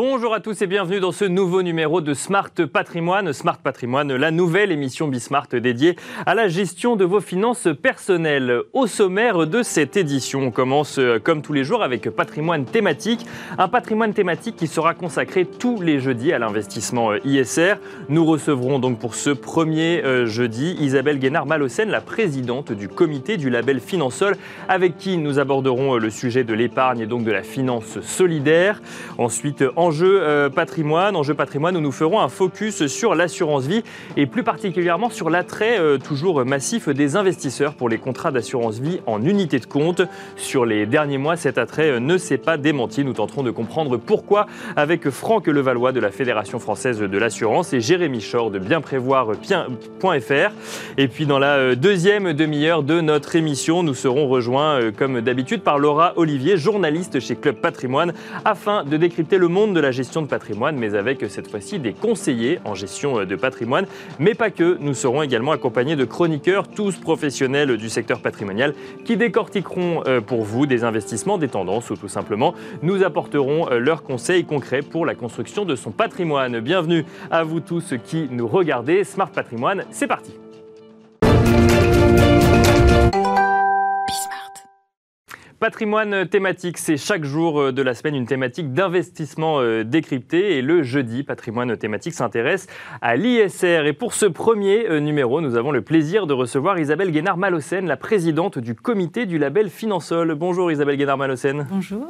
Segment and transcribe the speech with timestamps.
[0.00, 3.32] Bonjour à tous et bienvenue dans ce nouveau numéro de Smart Patrimoine.
[3.32, 8.60] Smart Patrimoine, la nouvelle émission Bismart dédiée à la gestion de vos finances personnelles.
[8.74, 13.26] Au sommaire de cette édition, on commence euh, comme tous les jours avec patrimoine thématique.
[13.58, 17.74] Un patrimoine thématique qui sera consacré tous les jeudis à l'investissement euh, ISR.
[18.08, 23.50] Nous recevrons donc pour ce premier euh, jeudi Isabelle Guénard-Malocène, la présidente du comité du
[23.50, 24.36] label Finansol,
[24.68, 28.80] avec qui nous aborderons le sujet de l'épargne et donc de la finance solidaire.
[29.18, 33.82] Ensuite, enjeu euh, patrimoine, enjeu patrimoine où nous ferons un focus sur l'assurance vie
[34.18, 39.00] et plus particulièrement sur l'attrait euh, toujours massif des investisseurs pour les contrats d'assurance vie
[39.06, 40.02] en unité de compte.
[40.36, 43.02] Sur les derniers mois, cet attrait euh, ne s'est pas démenti.
[43.02, 44.44] Nous tenterons de comprendre pourquoi
[44.76, 50.50] avec Franck Levallois de la Fédération française de l'assurance et Jérémy Chor de bienprévoir.fr.
[50.98, 55.78] Et puis dans la deuxième demi-heure de notre émission, nous serons rejoints comme d'habitude par
[55.78, 58.12] Laura Olivier, journaliste chez Club Patrimoine,
[58.44, 61.92] afin de décrypter le monde de la gestion de patrimoine, mais avec cette fois-ci des
[61.92, 63.86] conseillers en gestion de patrimoine.
[64.18, 68.74] Mais pas que, nous serons également accompagnés de chroniqueurs, tous professionnels du secteur patrimonial,
[69.04, 73.78] qui décortiqueront euh, pour vous des investissements, des tendances ou tout simplement nous apporteront euh,
[73.78, 76.60] leurs conseils concrets pour la construction de son patrimoine.
[76.60, 79.04] Bienvenue à vous tous qui nous regardez.
[79.04, 80.32] Smart Patrimoine, c'est parti.
[85.60, 90.56] Patrimoine thématique, c'est chaque jour euh, de la semaine une thématique d'investissement euh, décrypté.
[90.56, 92.68] Et le jeudi, patrimoine thématique s'intéresse
[93.02, 93.84] à l'ISR.
[93.86, 97.96] Et pour ce premier euh, numéro, nous avons le plaisir de recevoir Isabelle Guénard-Malocène, la
[97.96, 100.32] présidente du comité du label Finansol.
[100.36, 101.66] Bonjour Isabelle Guénard-Malocène.
[101.68, 102.06] Bonjour.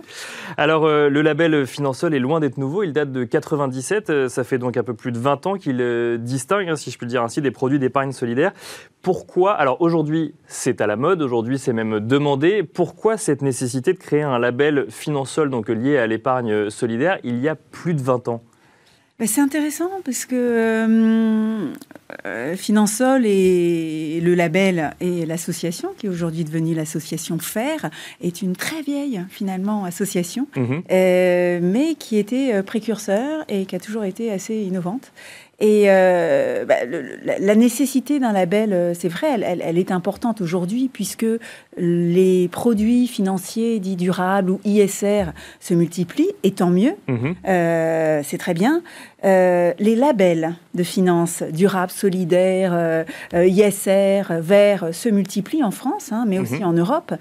[0.59, 2.83] Alors, le label Finansol est loin d'être nouveau.
[2.83, 4.29] Il date de 97.
[4.29, 7.07] Ça fait donc un peu plus de 20 ans qu'il distingue, hein, si je puis
[7.07, 8.53] le dire ainsi, des produits d'épargne solidaire.
[9.01, 9.53] Pourquoi?
[9.55, 11.23] Alors aujourd'hui, c'est à la mode.
[11.23, 12.63] Aujourd'hui, c'est même demandé.
[12.63, 17.49] Pourquoi cette nécessité de créer un label Finansol, donc lié à l'épargne solidaire, il y
[17.49, 18.43] a plus de 20 ans
[19.19, 21.73] ben, c'est intéressant parce que euh,
[22.25, 27.91] euh, Finansol et le label et l'association, qui est aujourd'hui devenue l'association FAIR,
[28.21, 30.83] est une très vieille finalement association, mhm.
[30.93, 35.11] euh, mais qui était précurseur et qui a toujours été assez innovante.
[35.61, 41.27] Et euh, bah, la nécessité d'un label, euh, c'est vrai, elle, est importante aujourd'hui puisque
[41.77, 47.35] les produits financiers dits durables ou ISR se multiplient, et tant mieux, mhm.
[47.49, 48.83] euh, c'est très bien.
[49.25, 53.05] les labels de finances durables, solidaires,
[53.35, 56.69] ISR, verts se multiplient en France, hein, mais aussi mhm.
[56.69, 57.15] en Europe.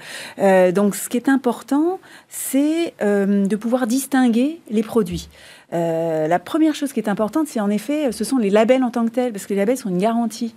[0.76, 2.00] donc ce qui est important,
[2.30, 5.28] c'est de pouvoir distinguer les produits.
[5.74, 8.90] Euh, la première chose qui est importante, c'est en effet, ce sont les labels en
[8.90, 10.56] tant que tels, parce que les labels sont une garantie.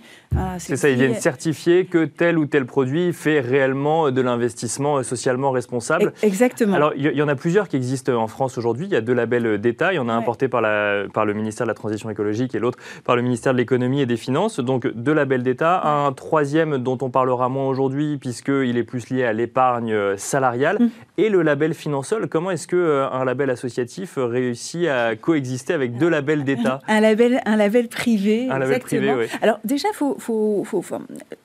[0.57, 5.51] c'est ça, ils viennent certifier que tel ou tel produit fait réellement de l'investissement socialement
[5.51, 6.13] responsable.
[6.23, 6.75] Exactement.
[6.75, 8.85] Alors, il y, en a plusieurs qui existent en France aujourd'hui.
[8.85, 9.91] Il y a deux labels d'État.
[9.91, 12.55] Il y en a un porté par, la, par le ministère de la Transition écologique
[12.55, 14.59] et l'autre par le ministère de l'Économie et des Finances.
[14.59, 15.81] Donc, deux labels d'État.
[15.83, 20.77] Un troisième dont on parlera moins aujourd'hui, puisqu'il est plus lié à l'épargne salariale.
[20.79, 20.89] Hum.
[21.17, 22.29] Et le label Finansol.
[22.29, 27.41] Comment est-ce qu'un euh, label associatif réussit à coexister avec deux labels d'État un label,
[27.45, 28.47] un label privé.
[28.49, 29.25] Un label privé, oui.
[29.41, 30.83] Alors déjà, faut, faut, faut,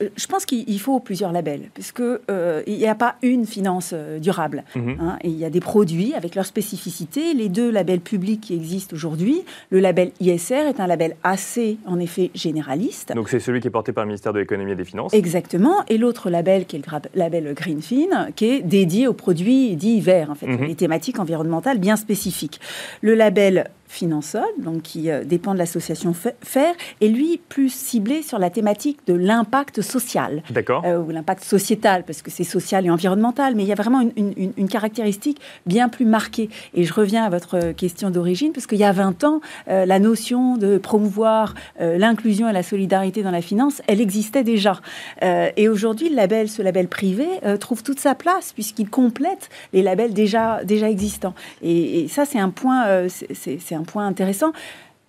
[0.01, 3.91] euh, je pense qu'il faut plusieurs labels, puisque euh, il n'y a pas une finance
[3.93, 4.63] euh, durable.
[4.75, 4.97] Mhm.
[4.99, 7.33] Hein, il y a des produits avec leurs spécificités.
[7.33, 11.99] Les deux labels publics qui existent aujourd'hui, le label ISR est un label assez, en
[11.99, 13.13] effet, généraliste.
[13.15, 15.13] Donc c'est celui qui est porté par le ministère de l'économie et des finances.
[15.13, 15.83] Exactement.
[15.87, 20.31] Et l'autre label, qui est le label Greenfin, qui est dédié aux produits dits verts,
[20.31, 20.65] en fait, mhm.
[20.65, 22.59] les thématiques environnementales bien spécifiques.
[23.01, 28.21] Le label appelle Finansol, donc qui euh, dépend de l'association FAIR, et lui plus ciblé
[28.21, 30.43] sur la thématique de l'impact social.
[30.49, 30.83] D'accord.
[30.85, 34.01] Euh, ou l'impact sociétal, parce que c'est social et environnemental, mais il y a vraiment
[34.17, 36.49] une, caractéristique bien plus marquée.
[36.73, 39.39] Et je reviens à votre question d'origine, parce qu'il y a 20 ans,
[39.69, 44.79] euh, la notion de promouvoir l'inclusion et la solidarité dans la finance, elle existait déjà.
[45.21, 47.25] et aujourd'hui, le label, ce label privé
[47.59, 51.33] trouve toute sa place, puisqu'il complète les labels déjà, déjà existants.
[51.61, 54.51] Et, et ça, c'est un point, c'est un point intéressant.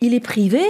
[0.00, 0.62] Il est privé,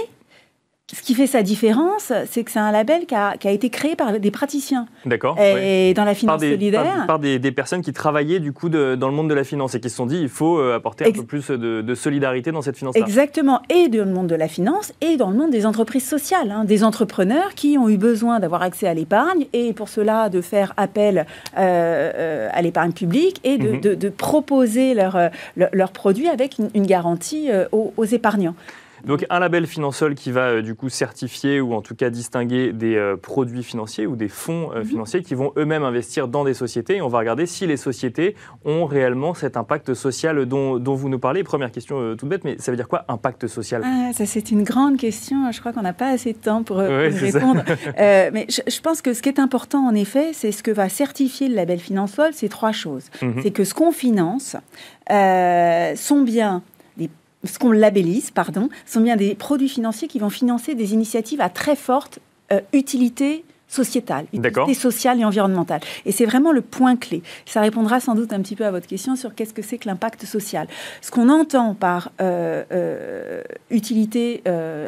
[0.95, 4.19] ce qui fait sa différence, c'est que c'est un label qui a, été créé par
[4.19, 4.87] des praticiens.
[5.05, 5.37] D'accord.
[5.39, 7.05] Et dans la finance solidaire.
[7.07, 9.89] Par, des, personnes qui travaillaient du coup dans le monde de la finance et qui
[9.89, 13.03] se sont dit il faut euh, apporter un peu plus de, solidarité dans cette finance-là.
[13.03, 13.61] Exactement.
[13.69, 16.51] Et dans le monde de la finance et dans le monde des entreprises sociales.
[16.51, 16.63] Hein.
[16.63, 20.73] des entrepreneurs qui ont eu besoin d'avoir accès à l'épargne et pour cela de faire
[20.77, 21.25] appel
[21.57, 24.11] euh, euh, à l'épargne publique et de, mhm.
[24.11, 28.55] proposer leurs leur produits avec une, garantie aux épargnants.
[29.05, 32.73] Donc un label Finansol qui va euh, du coup certifier ou en tout cas distinguer
[32.73, 34.85] des euh, produits financiers ou des fonds euh, mhm.
[34.85, 36.97] financiers qui vont eux-mêmes investir dans des sociétés.
[36.97, 38.35] Et on va regarder si les sociétés
[38.65, 41.43] ont réellement cet impact social dont, vous nous parlez.
[41.43, 43.81] Première question toute bête, mais ça veut dire quoi impact social?
[43.85, 45.51] Ah, Ça c'est une grande question.
[45.51, 47.63] Je crois qu'on n'a pas assez de temps pour, répondre.
[47.97, 51.47] mais je, pense que ce qui est important en effet, c'est ce que va certifier
[51.47, 53.09] le label Finansol, c'est trois choses.
[53.21, 53.41] Mhm.
[53.43, 54.55] C'est que ce qu'on finance
[55.07, 56.61] sont bien
[57.43, 61.49] ce qu'on labellise, pardon, sont bien des produits financiers qui vont financer des initiatives à
[61.49, 62.19] très forte
[62.51, 65.79] euh, utilité sociétale, utilité sociale et environnementale.
[66.05, 67.21] Et c'est vraiment le point clé.
[67.45, 69.87] Ça répondra sans doute un petit peu à votre question sur qu'est-ce que c'est que
[69.87, 70.67] l'impact social.
[71.01, 74.41] Ce qu'on entend par euh, euh, utilité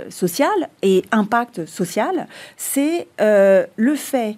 [0.09, 2.27] sociale et impact social,
[2.57, 4.35] c'est le fait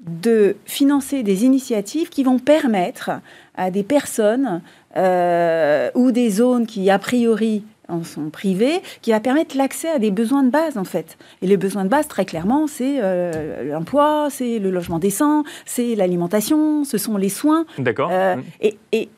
[0.00, 3.10] de financer des initiatives qui vont permettre
[3.54, 4.60] à des personnes
[4.96, 9.98] euh, ou des zones qui, a priori, en sont privées, qui va permettre l'accès à
[9.98, 11.16] des besoins de base, en fait.
[11.42, 15.94] Et les besoins de base, très clairement, c'est euh, l'emploi, c'est le logement décent, c'est
[15.94, 17.64] l'alimentation, ce sont les soins.
[17.78, 18.10] D'accord.
[18.12, 19.08] Euh, et, et,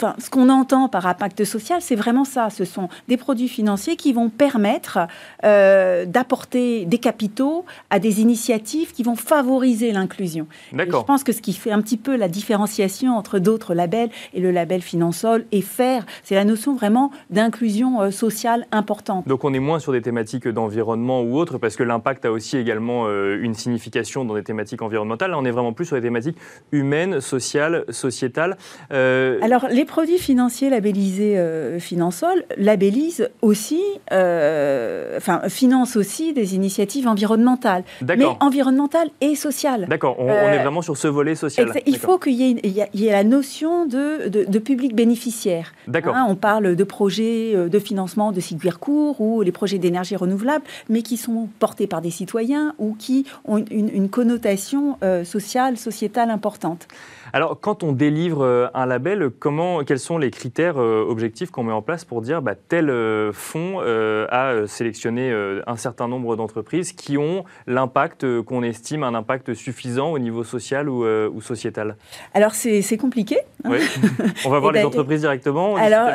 [0.00, 2.50] Enfin, ce qu'on entend par impact social, c'est vraiment ça.
[2.50, 5.00] Ce sont des produits financiers qui vont permettre
[5.42, 10.46] euh, d'apporter des capitaux à des initiatives qui vont favoriser l'inclusion.
[10.72, 11.00] D'accord.
[11.00, 14.40] Je pense que ce qui fait un petit peu la différenciation entre d'autres labels et
[14.40, 19.26] le label Finansol et faire, c'est la notion vraiment d'inclusion euh, sociale importante.
[19.26, 22.56] Donc on est moins sur des thématiques d'environnement ou autres, parce que l'impact a aussi
[22.56, 25.32] également euh, une signification dans des thématiques environnementales.
[25.32, 26.38] Là, on est vraiment plus sur des thématiques
[26.70, 28.56] humaines, sociales, sociétales.
[28.90, 33.82] Alors les produits financiers labellisés euh, Finansol labellisent aussi,
[34.12, 37.82] euh, enfin, financent aussi des initiatives environnementales.
[38.06, 39.86] Mais environnementales et sociales.
[39.88, 41.72] D'accord, on, est euh, vraiment sur ce volet social.
[41.86, 45.72] Il faut qu'il y, ait la notion de, de, public bénéficiaire.
[45.88, 46.14] D'accord.
[46.14, 50.64] Hein, on parle de projets de financement de circuits courts ou les projets d'énergie renouvelable,
[50.88, 56.30] mais qui sont portés par des citoyens ou qui ont une, une connotation sociale, sociétale
[56.30, 56.86] importante.
[57.32, 61.62] Alors, quand on délivre euh, un label, comment, quels sont les critères euh, objectifs qu'on
[61.62, 65.32] met en place pour dire bah, tel euh, fonds a sélectionné
[65.66, 70.88] un certain nombre d'entreprises qui ont l'impact qu'on estime un impact suffisant au niveau social
[70.88, 71.96] ou, sociétal?
[72.34, 73.38] Alors, c'est compliqué.
[73.64, 73.78] Oui.
[74.44, 75.76] On va voir les entreprises directement.
[75.76, 76.08] Alors,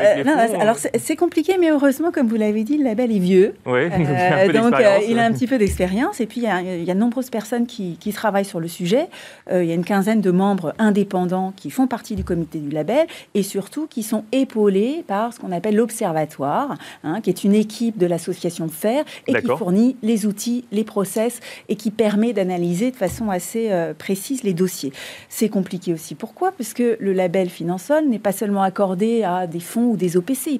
[0.60, 3.56] alors c'est compliqué, mais heureusement, comme vous l'avez dit, le label est vieux.
[3.66, 3.90] Oui,
[4.54, 4.74] donc
[5.07, 6.22] il a un petit peu d'expérience.
[6.22, 9.07] Et puis, il y, a, de nombreuses personnes qui, qui, travaillent sur le sujet.
[9.51, 13.07] il y a une quinzaine de membres indépendants qui font partie du comité du label
[13.34, 17.98] et surtout qui sont épaulés par ce qu'on appelle l'Observatoire, hein, qui est une équipe
[17.98, 21.39] de l'association FAIR et qui fournit les outils, les process
[21.69, 24.94] et qui permet d'analyser de façon assez euh, précise les dossiers.
[25.30, 26.16] C'est compliqué aussi.
[26.16, 26.51] Pourquoi?
[26.51, 30.60] Parce que le label Finansol n'est pas seulement accordé à des fonds ou des OPC.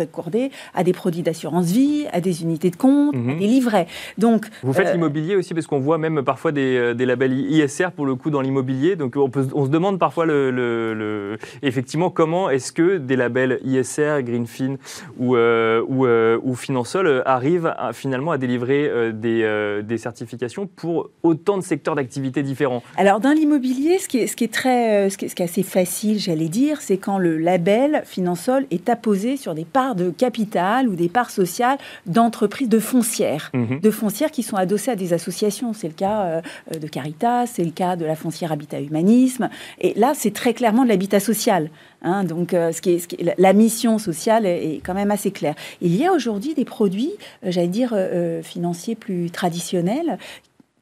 [0.00, 3.38] Accordé à des produits d'assurance vie, à des unités de compte, mhm.
[3.38, 3.86] des livrets.
[4.18, 7.32] Donc, Vous faites euh, l'immobilier aussi parce qu'on voit même parfois des, euh, des, labels
[7.32, 8.96] ISR pour le coup dans l'immobilier.
[8.96, 13.60] Donc on, peut, on, se demande parfois le, le, effectivement comment est-ce que des labels
[13.64, 14.76] ISR, Greenfin
[15.18, 21.62] ou, euh, ou, ou, Finansol arrivent finalement à délivrer des, des, certifications pour autant de
[21.62, 22.82] secteurs d'activité différents?
[22.96, 25.42] Alors dans l'immobilier, ce qui est, ce qui est très, ce qui est, ce qui
[25.42, 29.83] est assez facile, j'allais dire, c'est quand le label Finansol est apposé sur des parts
[29.94, 31.76] de capital ou des parts sociales
[32.06, 33.80] d'entreprises de foncières, mhm.
[33.80, 35.74] de foncières qui sont adossées à des associations.
[35.74, 36.40] C'est le cas euh,
[36.78, 39.50] de Caritas, c'est le cas de la foncière Habitat Humanisme.
[39.80, 41.70] Et là, c'est très clairement de l'habitat social.
[42.02, 42.24] Hein.
[42.24, 45.54] donc, euh, ce qui est, la mission sociale est, quand même assez claire.
[45.80, 47.12] Il y a aujourd'hui des produits,
[47.44, 47.94] euh, j'allais dire,
[48.42, 50.18] financiers plus traditionnels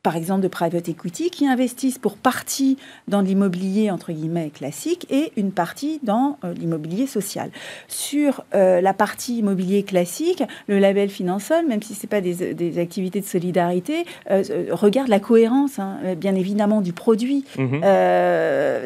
[0.03, 5.33] par exemple de private equity, qui investissent pour partie dans l'immobilier entre guillemets classique et
[5.37, 7.51] une partie dans euh, l'immobilier social.
[7.87, 12.79] Sur euh, la partie immobilier classique, le label Finansol, même si ce n'est pas des,
[12.79, 14.43] activités de solidarité, euh,
[14.73, 17.45] regarde la cohérence, hein, bien évidemment, du produit.
[17.59, 17.83] Mhm.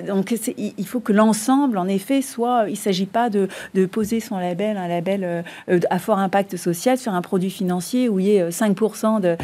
[0.07, 2.65] donc il faut que l'ensemble, en effet, soit.
[2.67, 3.49] Il ne s'agit pas de,
[3.87, 5.45] poser son label, un label
[5.91, 9.37] à fort impact social sur un produit financier où il y ait 5% de,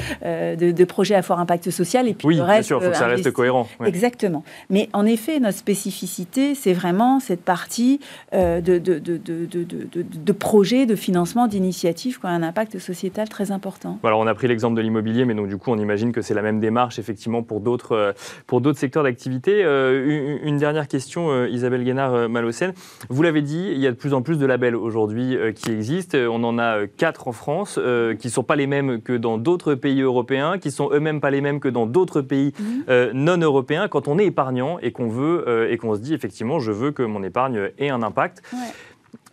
[0.56, 2.68] de, de projets à fort impact social et puis oui, le reste.
[2.68, 3.68] Bien sûr, il faut que ça reste cohérent.
[3.84, 4.44] Exactement.
[4.70, 8.00] Mais en effet, notre spécificité, c'est vraiment cette partie
[8.34, 13.50] euh, de, de, de, de, projets, de financement, d'initiatives qui ont un impact sociétal très
[13.50, 13.98] important.
[14.04, 16.34] Alors, on a pris l'exemple de l'immobilier, mais donc du coup, on imagine que c'est
[16.34, 18.12] la même démarche effectivement pour d'autres euh,
[18.46, 19.62] pour d'autres secteurs d'activité.
[19.64, 22.72] Euh, une, dernière question, Isabelle Guénard-Malocène.
[23.08, 26.16] Vous l'avez dit, il y a de plus en plus de labels aujourd'hui qui existent.
[26.16, 27.80] On en a quatre en France,
[28.18, 31.30] qui ne sont pas les mêmes que dans d'autres pays européens, qui sont eux-mêmes pas
[31.30, 32.84] les mêmes que dans d'autres pays mhm.
[32.88, 33.88] euh, non européens.
[33.88, 36.90] Quand on est épargnant et qu'on veut euh, et qu'on se dit effectivement, je veux
[36.90, 38.42] que mon épargne ait un impact.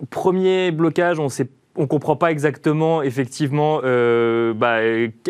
[0.09, 4.79] Premier blocage, on ne sait on ne comprend pas exactement, effectivement, euh, bah,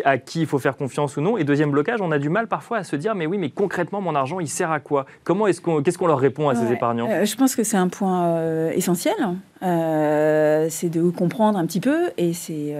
[0.04, 1.36] à qui il faut faire confiance ou non.
[1.36, 4.00] Et deuxième blocage, on a du mal parfois à se dire, mais oui, mais concrètement,
[4.00, 5.06] mon argent, il sert à quoi?
[5.22, 7.08] Comment est-ce qu'on, qu'est-ce qu'on leur répond à ces épargnants?
[7.10, 9.14] Euh, Je pense que c'est un point euh, essentiel.
[9.60, 12.74] c'est de comprendre un petit peu, et c'est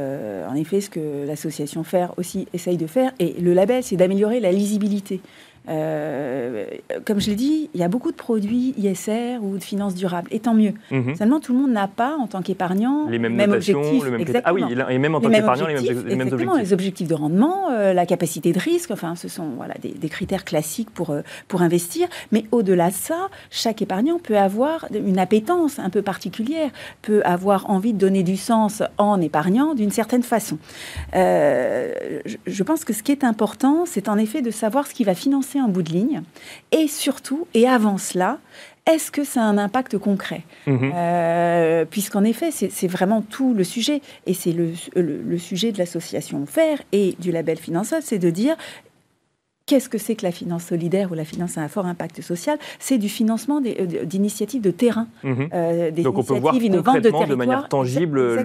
[0.49, 3.13] en effet ce que l'association FAIR aussi essaye de faire.
[3.19, 5.21] Et le label, c'est d'améliorer la lisibilité.
[5.69, 6.65] Euh,
[7.05, 10.29] comme je l'ai dit, il y a beaucoup de produits ISR ou de finances durables,
[10.31, 10.73] et tant mieux.
[10.91, 11.17] Mhm.
[11.17, 14.05] Seulement, tout le monde n'a pas, en tant qu'épargnant, les mêmes, objectifs.
[14.05, 15.75] Le même ah oui, et même en tant qu'épargnant, les,
[16.17, 16.59] mêmes objectifs.
[16.59, 20.45] Les objectifs de rendement, euh, la capacité de risque, enfin, ce sont voilà, des, critères
[20.45, 22.09] classiques pour, euh, pour investir.
[22.33, 26.71] Mais au-delà de ça, chaque épargnant peut avoir une appétence un peu particulière,
[27.03, 30.59] peut avoir envie de donner du sens en épargnant d'une certaine façon.
[31.13, 35.05] je, je pense que ce qui est important, c'est en effet de savoir ce qui
[35.05, 36.23] va financer en bout de ligne
[36.71, 38.39] Et surtout, et avant cela,
[38.87, 40.93] est-ce que ça a un impact concret mhm.
[40.95, 46.45] euh, Puisqu'en effet, c'est vraiment tout le sujet, et c'est le, le, sujet de l'association
[46.47, 48.57] FAIR et du label financier, c'est de dire
[49.71, 52.59] Qu'est-ce que c'est que la finance solidaire ou la finance à un fort impact social?
[52.81, 55.49] C'est du financement euh, d'initiatives de terrain, mhm.
[55.55, 58.41] euh, des Donc on peut voir de manière tangible,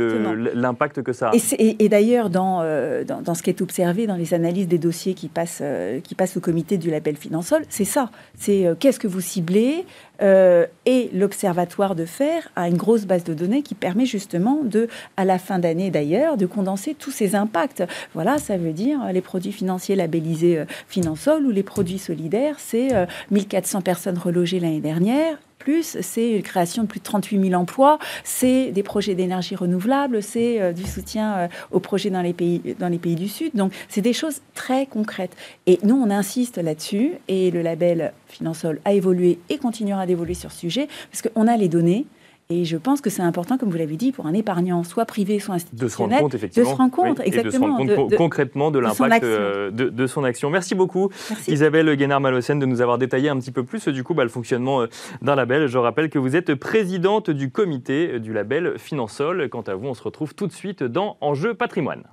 [0.54, 1.36] l'impact que ça a.
[1.58, 5.28] Et, d'ailleurs, euh, dans, dans, ce qui est observé dans les analyses des dossiers qui
[5.28, 5.64] passent,
[6.04, 8.12] qui passent au comité du label Finansol, c'est ça.
[8.38, 9.84] C'est qu'est-ce que vous ciblez?
[10.22, 15.26] Et l'observatoire de fer a une grosse base de données qui permet justement de, à
[15.26, 17.84] la fin d'année d'ailleurs, de condenser tous ces impacts.
[18.14, 22.90] Voilà, ça veut dire les produits financiers labellisés financiers sol ou les produits solidaires, c'est
[23.32, 27.60] 1400 euh, personnes relogées l'année dernière, plus, c'est une création de plus de 38 000
[27.60, 32.34] emplois, c'est des projets d'énergie renouvelable, c'est euh, du soutien euh, aux projets dans les,
[32.34, 33.56] pays, dans les pays du Sud.
[33.56, 35.36] Donc, c'est des choses très concrètes.
[35.66, 40.52] Et nous, on insiste là-dessus, et le label Finansol a évolué et continuera d'évoluer sur
[40.52, 42.06] ce sujet, parce qu'on a les données,
[42.50, 45.40] et je pense que c'est important, comme vous l'avez dit, pour un épargnant, soit privé,
[45.40, 46.70] soit institutionnel, de se rendre compte, effectivement.
[46.70, 47.80] De se rendre compte, exactement.
[47.80, 50.52] de se rendre compte concrètement de l'impact euh, de, son action.
[50.52, 51.10] Merci beaucoup,
[51.48, 54.82] Isabelle Guénard-Malocène, de nous avoir détaillé un petit peu plus, du coup, bah, le fonctionnement
[54.82, 54.88] euh,
[55.24, 55.66] d'un label.
[55.68, 59.50] Je rappelle que vous êtes présidente du comité euh, du label Finansol.
[59.50, 62.04] Quant à vous, on se retrouve tout de suite dans Enjeu patrimoine.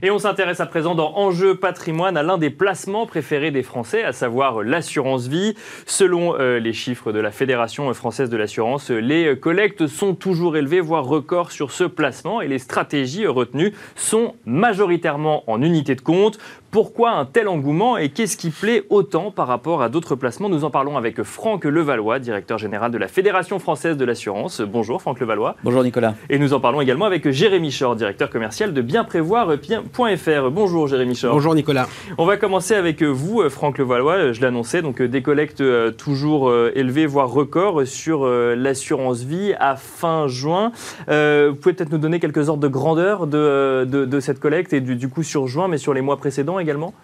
[0.00, 4.04] Et on s'intéresse à présent dans Enjeu patrimoine à l'un des placements préférés des Français,
[4.04, 5.54] à savoir l'assurance vie.
[5.86, 10.80] Selon euh, les chiffres de la Fédération française de l'assurance, les collectes sont toujours élevées,
[10.80, 16.38] voire records sur ce placement, et les stratégies retenues sont majoritairement en unité de compte.
[16.70, 20.64] Pourquoi un tel engouement et qu'est-ce qui plaît autant par rapport à d'autres placements Nous
[20.64, 24.60] en parlons avec Franck Levallois, directeur général de la Fédération française de l'assurance.
[24.60, 25.56] Bonjour Franck Levallois.
[25.64, 26.14] Bonjour Nicolas.
[26.28, 30.50] Et nous en parlons également avec Jérémy Chor, directeur commercial de bienprévoir.fr.
[30.50, 31.32] Bonjour Jérémy Chor.
[31.32, 31.88] Bonjour Nicolas.
[32.18, 34.32] On va commencer avec vous, Franck Levallois.
[34.32, 39.54] Je l'annonçais, donc des collectes euh, toujours euh, élevées, voire records sur euh, l'assurance vie
[39.58, 40.72] à fin juin.
[41.06, 44.96] Vous pouvez peut-être nous donner quelques ordres de grandeur de, de, cette collecte et du,
[44.96, 46.94] du coup sur juin, mais sur les mois précédents également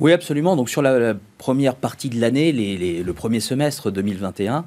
[0.00, 0.56] Oui, absolument.
[0.56, 4.64] Donc sur la, première partie de l'année, le premier semestre 2021,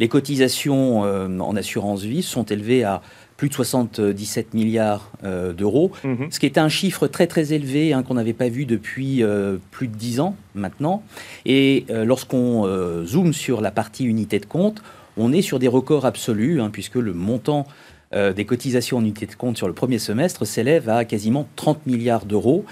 [0.00, 3.02] les cotisations euh, en assurance vie sont élevées à
[3.36, 6.28] plus de 77 milliards euh, d'euros, mhm.
[6.30, 9.58] ce qui est un chiffre très très élevé hein, qu'on n'avait pas vu depuis euh,
[9.70, 11.02] plus de 10 ans maintenant.
[11.44, 12.66] Et lorsqu'on
[13.04, 14.82] zoome sur la partie unité de compte,
[15.16, 17.66] on est sur des records absolus, hein, puisque le montant
[18.12, 22.24] des cotisations en unité de compte sur le premier semestre s'élève à quasiment 30 milliards
[22.24, 22.64] d'euros.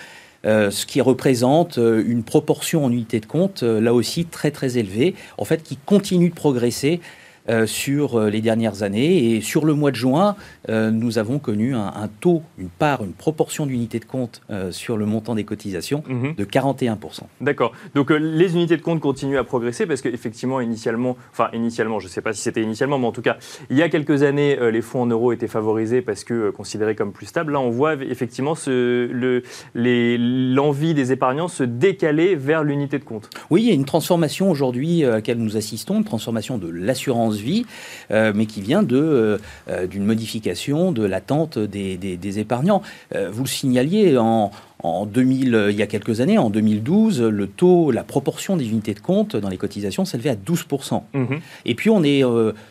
[0.47, 4.52] Euh, ce qui représente euh, une proportion en unité de compte, euh, là aussi très
[4.52, 7.00] très élevée, en fait, qui continue de progresser
[7.49, 9.33] euh, sur euh, les dernières années.
[9.33, 10.37] Et sur le mois de juin,
[10.69, 15.07] euh, nous avons connu un, taux, une part, une proportion d'unités de compte sur le
[15.07, 16.35] montant des cotisations mhm.
[16.35, 17.23] de 41%.
[17.40, 17.73] D'accord.
[17.95, 22.11] Donc les unités de compte continuent à progresser parce qu'effectivement, initialement, enfin initialement, je ne
[22.11, 23.37] sais pas si c'était initialement, mais en tout cas,
[23.71, 27.12] il y a quelques années, les fonds en euros étaient favorisés parce que considérés comme
[27.12, 27.52] plus stables.
[27.52, 28.55] Là, on voit effectivement
[29.75, 33.31] l'envie des épargnants se décaler vers l'unité de compte.
[33.50, 37.38] Oui, il y a une transformation aujourd'hui à laquelle nous assistons, une transformation de l'assurance
[37.40, 37.66] vie,
[38.11, 42.83] euh, mais qui vient de, euh, euh, d'une modification de l'attente des, des, épargnants.
[43.30, 44.50] vous le signaliez, en,
[44.83, 48.95] en 2000, il y a quelques années, en 2012, le taux, la proportion des unités
[48.95, 51.02] de compte dans les cotisations s'élevait à 12%.
[51.14, 51.40] Mhm.
[51.64, 52.23] Et puis, on est,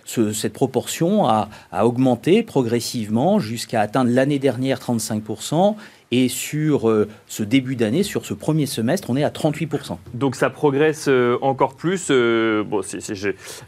[0.05, 5.75] cette proportion a, a augmenté progressivement jusqu'à atteindre l'année dernière 35%.
[6.11, 9.97] Et sur euh, ce début d'année, sur ce premier semestre, on est à 38%.
[10.13, 12.07] Donc ça progresse euh, encore plus.
[12.11, 12.81] Euh, bon,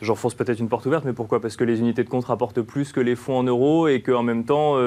[0.02, 1.42] j'enfonce peut-être une porte ouverte, mais pourquoi?
[1.42, 4.24] Parce que les unités de compte rapportent plus que les fonds en euros et qu'en
[4.24, 4.78] même temps,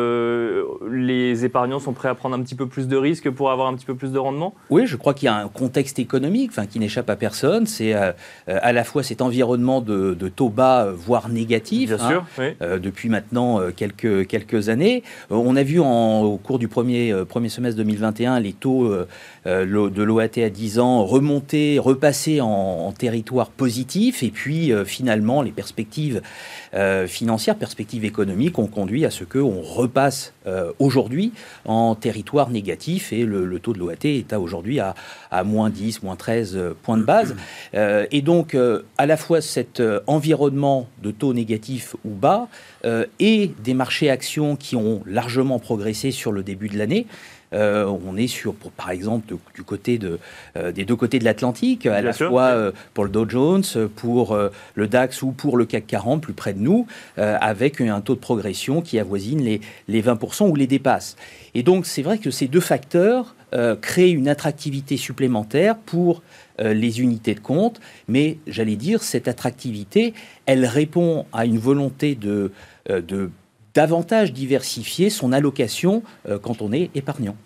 [0.90, 3.74] les épargnants sont prêts à prendre un petit peu plus de risques pour avoir un
[3.74, 4.54] petit peu plus de rendement?
[4.70, 7.66] Oui, je crois qu'il y a un contexte économique qui n'échappe à personne.
[7.66, 8.12] C'est euh,
[8.46, 12.78] à la fois cet environnement de, taux bas, voire négatif, Bien hein, sûr, oui.
[12.80, 15.02] depuis maintenant quelques, quelques années.
[15.30, 18.92] on a vu en, au cours du premier, premier semestre 2021 les taux
[19.46, 25.50] de l'OAT à 10 ans remonter, repasser en, en territoire positif, et puis finalement les
[25.50, 26.22] perspectives
[27.06, 30.32] financières, perspectives économiques ont conduit à ce qu'on repasse
[30.78, 31.32] aujourd'hui
[31.64, 34.94] en territoire négatif et le, taux de l'OAT est aujourd'hui à,
[35.44, 37.34] moins 10, moins 13 euh, points de base.
[37.74, 42.48] Euh, et donc, euh, à la fois cet environnement de taux négatif ou bas
[43.18, 47.06] et des marchés actions qui ont largement progressé sur le début de l'année,
[47.54, 50.18] euh, on est sur, par exemple, du côté de,
[50.56, 53.64] euh, des deux côtés de l'Atlantique, à la fois euh, pour le Dow Jones,
[53.96, 54.36] pour
[54.74, 58.20] le DAX ou pour le CAC 40, plus près de nous, avec un taux de
[58.20, 61.16] progression qui avoisine les, les 20% ou les dépasse.
[61.54, 63.34] Et donc, c'est vrai que ces deux facteurs
[63.80, 66.22] créent une attractivité supplémentaire pour
[66.58, 70.14] les unités de compte, mais j'allais dire, cette attractivité,
[70.46, 72.52] elle répond à une volonté de,
[72.88, 73.30] de
[73.74, 77.36] davantage diversifier son allocation euh, quand on est épargnant.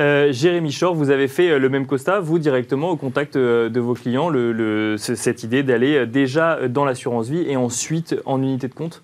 [0.00, 3.80] Euh, Jérémy Chor, vous avez fait euh, le même constat, vous directement au contact de
[3.80, 4.32] vos clients,
[4.96, 9.02] cette idée d'aller déjà dans l'assurance vie et ensuite en unité de compte?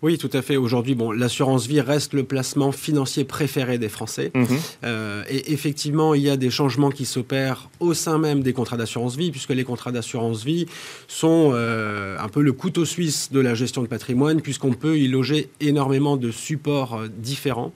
[0.00, 0.56] Oui, tout à fait.
[0.56, 4.30] Aujourd'hui, bon, l'assurance vie reste le placement financier préféré des Français.
[4.32, 4.46] Mhm.
[4.84, 8.76] Euh, et effectivement, il y a des changements qui s'opèrent au sein même des contrats
[8.76, 10.66] d'assurance vie, puisque les contrats d'assurance vie
[11.08, 15.08] sont euh, un peu le couteau suisse de la gestion de patrimoine, puisqu'on peut y
[15.08, 17.72] loger énormément de supports euh, différents.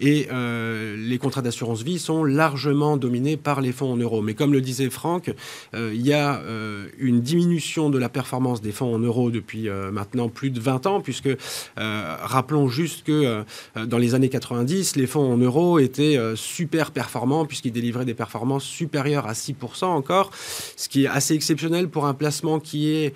[0.00, 4.22] Et les contrats d'assurance vie sont largement dominés par les fonds en euros.
[4.22, 5.30] Mais comme le disait Franck,
[5.74, 6.40] il y a
[6.98, 11.00] une diminution de la performance des fonds en euros depuis maintenant plus de 20 ans,
[11.02, 11.28] puisque
[11.76, 13.44] rappelons juste que
[13.76, 18.04] euh, dans les années 90, les fonds en euros étaient euh, super performants puisqu'ils délivraient
[18.04, 20.30] des performances supérieures à 6% encore,
[20.76, 23.14] ce qui est assez exceptionnel pour un placement qui, est,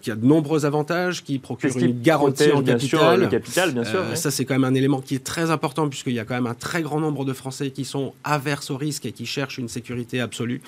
[0.00, 3.20] qui a de nombreux avantages, qui procure une garantie en capital.
[3.20, 4.04] le capital, bien sûr.
[4.14, 6.46] Ça, c'est quand même un élément qui est très important puisqu'il y a quand même
[6.46, 9.68] un très grand nombre de Français qui sont averses au risque et qui cherchent une
[9.68, 10.62] sécurité absolue,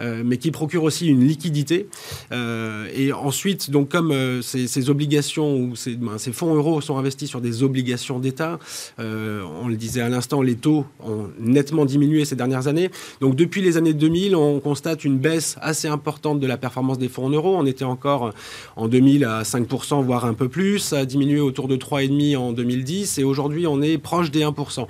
[0.00, 1.88] mais qui procurent aussi une liquidité.
[2.32, 7.28] et ensuite, donc comme ces, ces, obligations ou ces, ben, ces fonds euros sont investis
[7.28, 8.58] sur des obligations d'État.
[8.98, 12.90] Euh, on le disait à l'instant, les taux ont nettement diminué ces dernières années.
[13.20, 17.08] Donc depuis les années 2000, on constate une baisse assez importante de la performance des
[17.08, 17.56] fonds en euros.
[17.56, 18.32] On était encore
[18.76, 20.78] en 2000 à 5%, voire un peu plus.
[20.78, 24.86] Ça a diminué autour de 3,5% en 2010 et aujourd'hui on est proche des 1%.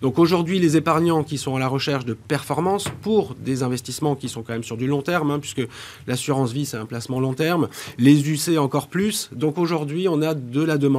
[0.00, 4.28] Donc aujourd'hui, les épargnants qui sont à la recherche de performance pour des investissements qui
[4.28, 5.66] sont quand même sur du long terme, hein, puisque
[6.06, 7.68] l'assurance vie c'est un placement long terme,
[7.98, 9.30] les UC encore plus.
[9.32, 10.97] Donc aujourd'hui, on a de la demande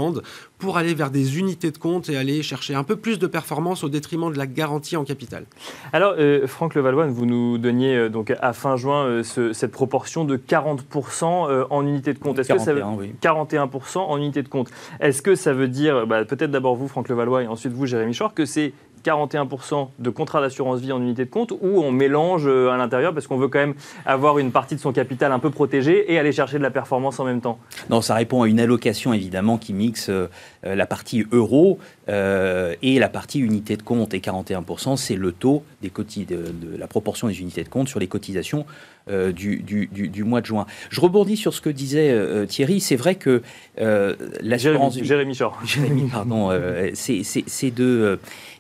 [0.58, 3.84] pour aller vers des unités de compte et aller chercher un peu plus de performance
[3.84, 5.46] au détriment de la garantie en capital.
[5.94, 10.26] Alors, euh, Franck Levallois, vous nous donniez euh, donc à fin juin euh, cette proportion
[10.26, 12.40] de 40% en unités de compte.
[12.40, 12.84] Est-ce que ça veut...
[13.22, 14.70] 41% en unités de compte?
[15.00, 18.16] Est-ce que ça veut dire, bah, peut-être d'abord vous, Franck Levallois, et ensuite vous, Jérémy
[18.16, 22.44] Chor, que c'est 41% de contrats d'assurance vie en unité de compte ou on mélange
[22.46, 25.40] euh, à l'intérieur parce qu'on veut quand même avoir une partie de son capital un
[25.40, 27.60] peu protégée et aller chercher de la performance en même temps.
[27.90, 30.30] Non, ça répond à une allocation évidemment qui mixe euh,
[30.66, 34.14] euh, la partie euro et la partie unité de compte.
[34.14, 38.00] Et 41%, c'est le taux des de, de, la proportion des unités de compte sur
[38.00, 38.66] les cotisations
[39.08, 40.66] du, du, mois de juin.
[40.90, 42.80] Je rebondis sur ce que disait Thierry.
[42.80, 43.44] C'est vrai que
[43.78, 44.96] l'assurance...
[45.02, 46.50] Jérémy, Jérémy Jérémy, pardon.
[46.94, 47.24] c'est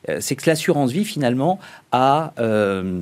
[0.07, 1.59] euh, que l'assurance vie, finalement,
[1.91, 3.01] a, euh,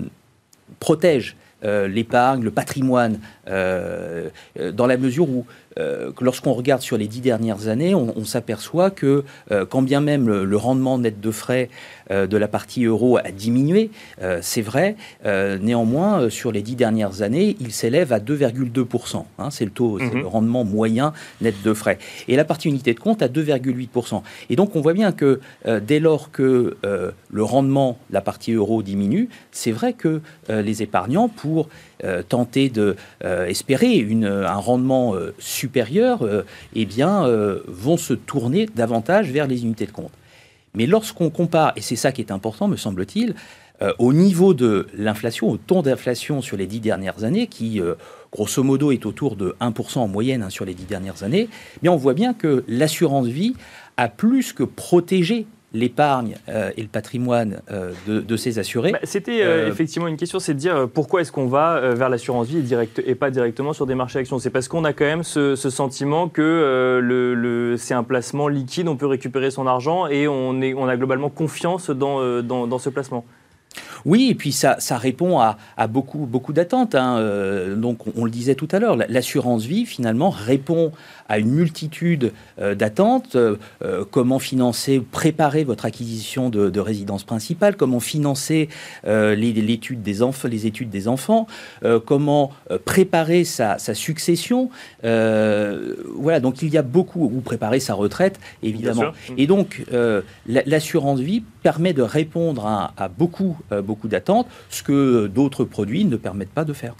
[0.79, 5.45] protège euh, l'épargne, le patrimoine, dans la mesure où
[5.77, 10.27] euh, lorsqu'on regarde sur les dix dernières années, on, s'aperçoit que euh, quand bien même
[10.27, 11.69] le, rendement net de frais
[12.11, 13.91] euh, de la partie euro a diminué,
[14.41, 19.25] c'est vrai, néanmoins, sur les dix dernières années, il s'élève à 2,2%.
[19.37, 20.21] Hein, c'est le taux, c'est mhm.
[20.21, 21.97] le rendement moyen net de frais.
[22.27, 24.21] Et la partie unité de compte à 2,8%.
[24.49, 28.81] Et donc on voit bien que dès lors que le rendement de la partie euro
[28.83, 31.69] diminue, c'est vrai que les épargnants, pour
[32.29, 36.43] tenter d'espérer un rendement supérieur, supérieurs euh,
[36.75, 40.11] eh bien, euh, vont se tourner davantage vers les unités de compte.
[40.75, 43.35] Mais lorsqu'on compare, et c'est ça qui est important, me semble-t-il,
[43.81, 47.81] euh, au niveau de l'inflation, au taux d'inflation sur les dix dernières années, qui
[48.31, 51.79] grosso modo est autour de 1% en moyenne hein, sur les dix dernières années, eh
[51.81, 53.55] bien on voit bien que l'assurance vie
[53.97, 55.47] a plus que protégé
[55.77, 58.91] l'épargne euh, et le patrimoine euh, de, ces assurés.
[58.91, 62.47] Bah, c'était euh, effectivement une question, c'est de dire pourquoi est-ce qu'on va vers l'assurance
[62.47, 64.39] vie et, direct, et, pas directement sur des marchés actions?
[64.39, 68.95] C'est parce qu'on a quand même ce, sentiment que le, c'est un placement liquide, on
[68.95, 72.89] peut récupérer son argent et on, est, on a globalement confiance dans, dans, dans ce
[72.89, 73.25] placement.
[74.05, 76.95] Oui, et puis ça, ça répond à, beaucoup, beaucoup d'attentes.
[76.95, 77.17] Hein.
[77.17, 80.91] Euh, donc, on, le disait tout à l'heure, l'assurance vie, finalement, répond
[81.27, 83.35] à une multitude euh, d'attentes.
[83.35, 83.55] Euh,
[84.11, 88.69] comment financer, préparer votre acquisition de, résidence principale, comment financer
[89.03, 91.47] l'étude des enfants, les études des enfants,
[92.05, 92.51] comment
[92.85, 94.69] préparer sa, sa succession.
[95.01, 99.11] voilà, donc il y a beaucoup, ou préparer sa retraite, évidemment.
[99.37, 99.83] Et donc,
[100.47, 106.15] l'assurance vie permet de répondre à, à beaucoup, beaucoup d'attentes, ce que d'autres produits ne
[106.15, 106.95] permettent pas de faire.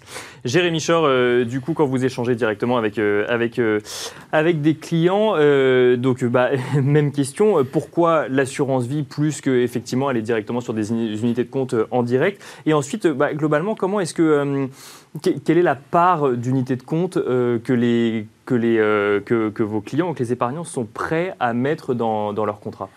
[0.46, 3.80] Jérémy Chor, euh, du coup, quand vous échangez directement avec, euh, avec, euh,
[4.32, 5.36] avec des clients,
[5.98, 6.50] donc bah,
[6.82, 12.04] même question, pourquoi l'assurance vie plus qu'effectivement aller directement sur des unités de compte en
[12.04, 12.42] direct?
[12.66, 14.68] Et ensuite, bah, globalement, comment est-ce que
[15.22, 18.78] quelle est la part d'unités de compte que, les, que, les,
[19.26, 22.90] que, que, vos clients, que les épargnants sont prêts à mettre dans, dans leur contrat?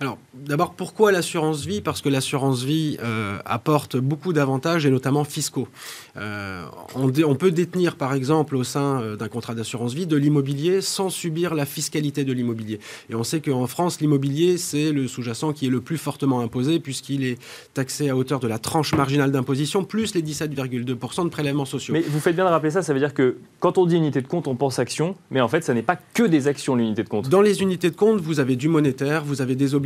[0.00, 1.80] Alors, d'abord, pourquoi l'assurance vie?
[1.80, 5.68] Parce que l'assurance vie euh, apporte beaucoup d'avantages, et notamment fiscaux.
[6.16, 6.64] Euh,
[6.96, 11.10] on, peut détenir, par exemple, au sein euh, d'un contrat d'assurance vie, de l'immobilier sans
[11.10, 12.80] subir la fiscalité de l'immobilier.
[13.08, 16.80] Et on sait qu'en France, l'immobilier, c'est le sous-jacent qui est le plus fortement imposé,
[16.80, 17.38] puisqu'il est
[17.72, 21.94] taxé à hauteur de la tranche marginale d'imposition, plus les 17,2% de prélèvements sociaux.
[21.94, 24.20] Mais vous faites bien de rappeler ça, ça veut dire que quand on dit unité
[24.20, 27.04] de compte, on pense action, mais en fait, ça n'est pas que des actions, l'unité
[27.04, 27.28] de compte.
[27.28, 29.83] Dans les unités de compte, vous avez du monétaire, vous avez des obligations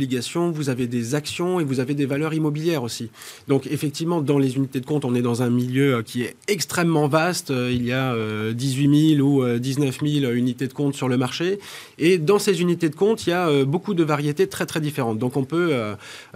[0.53, 3.09] vous avez des actions et vous avez des valeurs immobilières aussi.
[3.47, 6.35] Donc effectivement, dans les unités de compte, on est dans un milieu euh, qui est
[6.47, 7.51] extrêmement vaste.
[7.51, 8.15] Euh, il y a
[8.53, 11.59] 18 euh, 000 ou 19 000 unités de compte sur le marché.
[11.97, 15.19] Et dans ces unités de compte, il y a beaucoup de variétés très très différentes.
[15.19, 15.73] Donc on peut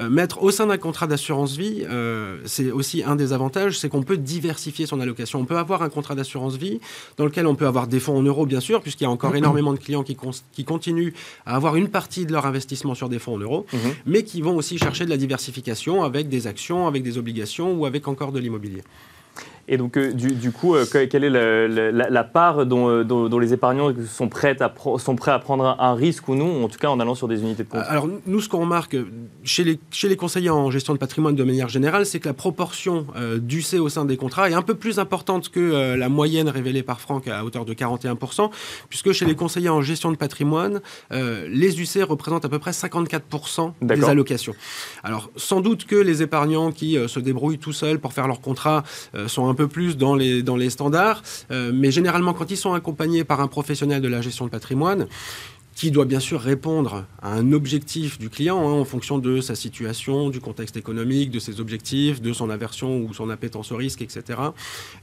[0.09, 1.85] mettre au sein d'un contrat d'assurance vie,
[2.45, 5.39] c'est aussi un des avantages, c'est qu'on peut diversifier son allocation.
[5.39, 6.79] On peut avoir un contrat d'assurance vie
[7.17, 9.35] dans lequel on peut avoir des fonds en euros, bien sûr, puisqu'il y a encore
[9.35, 10.17] énormément de clients qui,
[10.51, 11.13] qui continuent
[11.45, 13.52] à avoir une partie de leur investissement sur des fonds en euros.
[13.61, 13.79] Mhm.
[14.05, 17.85] mais qui vont aussi chercher de la diversification avec des actions, avec des obligations ou
[17.85, 18.83] avec encore de l'immobilier.
[19.69, 24.27] Et donc, euh, du, coup, euh, quelle est la, part euh, dont, les épargnants sont
[24.27, 27.15] prêts, à sont prêts à prendre un, risque ou non, en tout cas en allant
[27.15, 28.97] sur des unités de compte Alors, nous, ce qu'on remarque
[29.43, 32.33] chez les, chez les conseillers en gestion de patrimoine de manière générale, c'est que la
[32.33, 33.05] proportion
[33.37, 36.83] du C au sein des contrats est un peu plus importante que la moyenne révélée
[36.83, 38.49] par Franck à hauteur de 41%,
[38.89, 43.73] puisque chez les conseillers en gestion de patrimoine, les UC représentent à peu près 54%
[43.81, 44.55] des allocations.
[45.03, 48.83] Alors, sans doute que les épargnants qui se débrouillent tout seuls pour faire leur contrat
[49.27, 52.57] sont un un peu plus dans les, dans les standards, euh, mais généralement quand ils
[52.57, 55.07] sont accompagnés par un professionnel de la gestion de patrimoine,
[55.75, 59.55] qui doit bien sûr répondre à un objectif du client hein, en fonction de sa
[59.55, 64.01] situation, du contexte économique, de ses objectifs, de son aversion ou son appétence au risque,
[64.01, 64.23] etc.
[64.27, 64.33] Et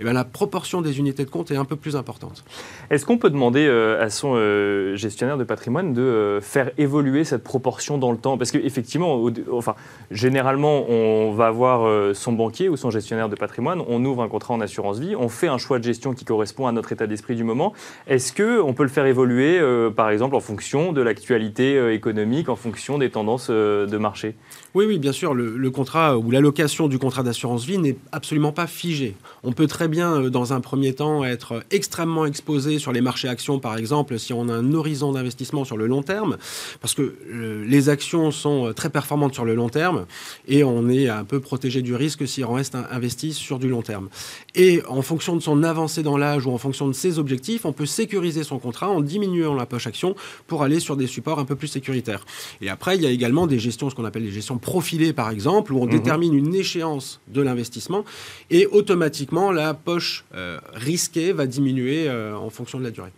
[0.00, 2.44] eh bien, la proportion des unités de compte est un peu plus importante.
[2.90, 7.24] Est-ce qu'on peut demander euh, à son euh, gestionnaire de patrimoine de euh, faire évoluer
[7.24, 8.38] cette proportion dans le temps?
[8.38, 9.74] Parce qu'effectivement, enfin,
[10.10, 14.54] généralement, on va voir son banquier ou son gestionnaire de patrimoine, on ouvre un contrat
[14.54, 17.34] en assurance vie, on fait un choix de gestion qui correspond à notre état d'esprit
[17.34, 17.72] du moment.
[18.06, 19.60] Est-ce qu'on peut le faire évoluer,
[19.96, 24.36] par exemple, en fonction de l'actualité euh, économique, en fonction des tendances euh, de marché
[24.72, 25.34] Oui, oui, bien sûr.
[25.34, 29.16] Le, contrat ou l'allocation du contrat d'assurance vie n'est absolument pas figé.
[29.42, 33.28] On peut très bien, euh, dans un premier temps, être extrêmement exposé sur les marchés
[33.28, 36.36] actions, par exemple, si on a un horizon d'investissement sur le long terme,
[36.80, 37.16] parce que
[37.66, 40.06] les actions sont très performantes sur le long terme
[40.46, 43.82] et on est un peu protégé du risque si on reste investi sur du long
[43.82, 44.08] terme.
[44.54, 47.72] Et en fonction de son avancée dans l'âge ou en fonction de ses objectifs, on
[47.72, 50.14] peut sécuriser son contrat en diminuant la poche action
[50.46, 52.24] pour aller sur des supports un peu plus sécuritaires.
[52.60, 55.30] Et après, il y a également des gestions, ce qu'on appelle les gestions profilées, par
[55.30, 55.92] exemple, où on mhm.
[55.92, 58.04] détermine une échéance de l'investissement
[58.50, 63.10] et automatiquement, la poche euh, risquée va diminuer euh, en fonction de la durée.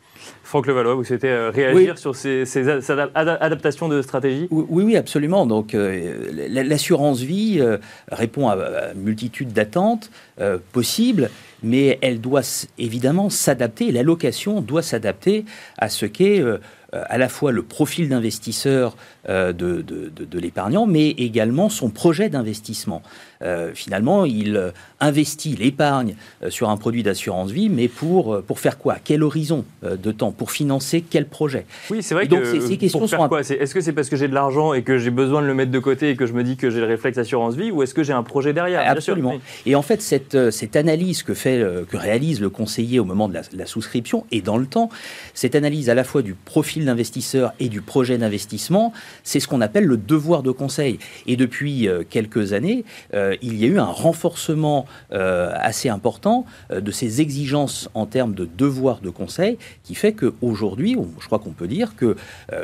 [0.45, 2.45] Franck Levallois, vous souhaitez euh, réagir sur ces,
[3.15, 4.47] adaptations de stratégie?
[4.51, 5.47] Oui, oui, absolument.
[5.47, 7.61] Donc, l'assurance vie
[8.09, 10.11] répond à, une multitude d'attentes
[10.73, 11.31] possibles,
[11.63, 12.43] mais elle doit
[12.79, 15.45] évidemment s'adapter, l'allocation doit s'adapter
[15.79, 16.59] à ce qu'est euh,
[16.93, 18.97] à la fois le profil d'investisseur
[19.29, 23.03] euh, de, de, l'épargnant, mais également son projet d'investissement.
[23.43, 26.17] Euh, finalement, il investit l'épargne
[26.49, 28.97] sur un produit d'assurance vie, mais pour, pour faire quoi?
[29.03, 30.33] Quel horizon de temps?
[30.33, 31.67] Pour financer quel projet?
[31.91, 33.41] Oui, c'est vrai donc, que ces, questions pour faire quoi?
[33.41, 35.71] Est-ce que c'est parce que j'ai de l'argent et que j'ai besoin de le mettre
[35.71, 37.95] de côté et que je me dis que j'ai le réflexe assurance vie, ou est-ce
[37.95, 38.83] que j'ai un projet derrière?
[38.89, 39.35] Absolument.
[39.67, 43.35] Et en fait, cette, cette analyse que, fait, que réalise le conseiller au moment de
[43.35, 44.89] la, la souscription et dans le temps,
[45.35, 48.93] cette analyse à la fois du profil d'investisseur et du projet d'investissement,
[49.23, 50.99] c'est ce qu'on appelle le devoir de conseil.
[51.27, 56.45] Et depuis euh, quelques années, euh, il y a eu un renforcement euh, assez important
[56.71, 61.51] de ces exigences en termes de devoir de conseil, qui fait qu'aujourd'hui, je crois qu'on
[61.51, 62.17] peut dire que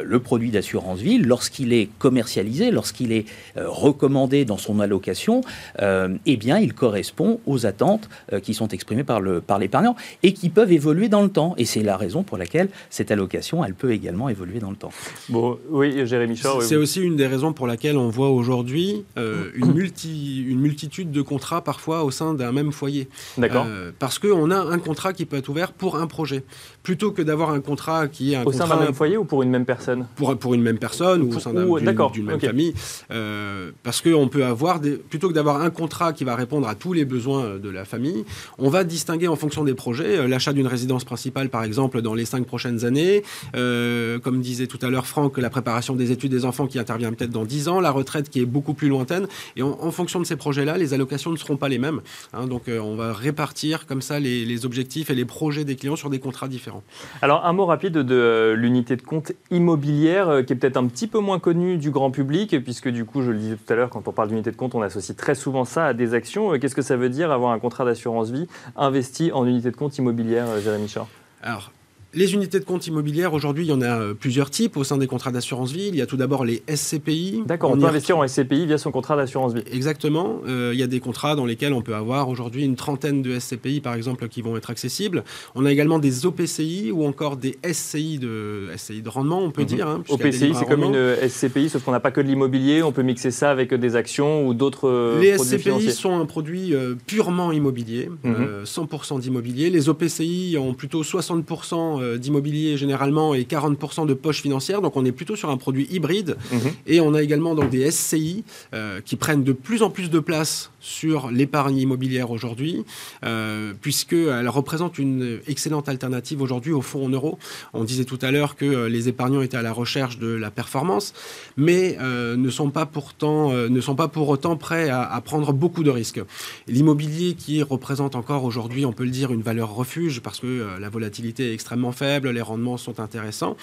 [0.02, 3.26] le produit d'assurance vie, lorsqu'il est commercialisé, lorsqu'il est
[3.56, 5.42] recommandé dans son allocation,
[5.80, 8.08] eh bien, il correspond aux attentes
[8.42, 11.54] qui sont exprimées par l'épargnant par et qui peuvent évoluer dans le temps.
[11.58, 14.92] Et c'est la raison pour laquelle cette allocation, elle peut également évoluer dans le temps.
[15.28, 16.62] Bon, oui, Jérémy Chor.
[16.62, 21.22] C'est aussi une des raisons pour laquelle on voit aujourd'hui une, multi, une multitude de
[21.22, 23.08] contrats parfois au sein d'un même foyer.
[23.36, 23.66] D'accord.
[23.98, 26.44] parce qu'on a un contrat qui peut être ouvert pour un projet.
[26.82, 29.42] Plutôt que d'avoir un contrat qui est un au sein d'un même foyer ou pour
[29.42, 32.74] une même personne pour, pour une même personne ou, au sein d'une même famille.
[33.10, 36.74] Euh, parce qu'on peut avoir, des, plutôt que d'avoir un contrat qui va répondre à
[36.74, 38.24] tous les besoins de la famille,
[38.58, 40.18] on va distinguer en fonction des projets.
[40.18, 43.22] Euh, l'achat d'une résidence principale, par exemple, dans les cinq prochaines années.
[43.56, 47.12] Euh, comme disait tout à l'heure Franck, la préparation des études des enfants qui intervient
[47.12, 47.80] peut-être dans dix ans.
[47.80, 49.26] La retraite qui est beaucoup plus lointaine.
[49.56, 52.00] Et en, fonction de ces projets-là, les allocations ne seront pas les mêmes.
[52.32, 52.46] Hein.
[52.46, 56.10] donc on va répartir comme ça les, les objectifs et les projets des clients sur
[56.10, 56.82] des contrats différents.
[57.22, 60.86] Alors un mot rapide de euh, l'unité de compte immobilière euh, qui est peut-être un
[60.86, 63.76] petit peu moins connue du grand public puisque du coup je le disais tout à
[63.76, 66.52] l'heure quand on parle d'unité de compte on associe très souvent ça à des actions.
[66.52, 69.76] Euh, qu'est-ce que ça veut dire avoir un contrat d'assurance vie investi en unité de
[69.76, 71.06] compte immobilière Jérémy Char
[71.42, 71.72] Alors
[72.14, 74.96] les unités de compte immobilières, aujourd'hui, il y en a euh, plusieurs types au sein
[74.96, 75.88] des contrats d'assurance vie.
[75.88, 77.42] Il y a tout d'abord les SCPI.
[77.44, 79.62] D'accord, on, peut investir en SCPI via son contrat d'assurance vie.
[79.70, 80.40] Exactement.
[80.48, 83.38] Euh, il y a des contrats dans lesquels on peut avoir aujourd'hui une trentaine de
[83.38, 85.22] SCPI, par exemple, qui vont être accessibles.
[85.54, 89.62] On a également des OPCI ou encore des SCI de, SCI de rendement, on peut
[89.62, 89.68] mhm.
[89.68, 89.88] dire.
[89.88, 92.82] Hein, OPCI, c'est comme une SCPI, sauf qu'on n'a pas que de l'immobilier.
[92.82, 96.72] On peut mixer ça avec des actions ou d'autres euh, Les SCPI sont un produit
[97.06, 99.20] purement immobilier, 100% mhm.
[99.20, 99.68] d'immobilier.
[99.68, 104.80] Les OPCI ont plutôt 60% euh, d'immobilier généralement et 40% de poche financière.
[104.80, 106.36] Donc on est plutôt sur un produit hybride.
[106.52, 106.60] Mhm.
[106.86, 110.18] Et on a également donc des SCI euh, qui prennent de plus en plus de
[110.18, 112.84] place sur l'épargne immobilière aujourd'hui,
[113.24, 117.38] euh, puisqu'elle représente une excellente alternative aujourd'hui au fonds en euros.
[117.72, 120.50] On disait tout à l'heure que euh, les épargnants étaient à la recherche de la
[120.50, 121.14] performance,
[121.56, 125.82] mais ne, sont pas pourtant, ne sont pas pour autant prêts à, à prendre beaucoup
[125.82, 126.20] de risques.
[126.66, 130.88] L'immobilier qui représente encore aujourd'hui, on peut le dire, une valeur refuge, parce que la
[130.88, 133.56] volatilité est extrêmement faibles, les rendements sont intéressants,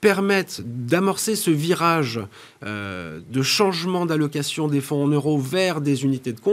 [0.00, 2.20] permettent d'amorcer ce virage
[2.64, 6.47] euh, de changement d'allocation des fonds en euros vers des unités de compte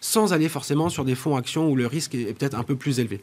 [0.00, 3.00] sans aller forcément sur des fonds actions où le risque est peut-être un peu plus
[3.00, 3.20] élevé.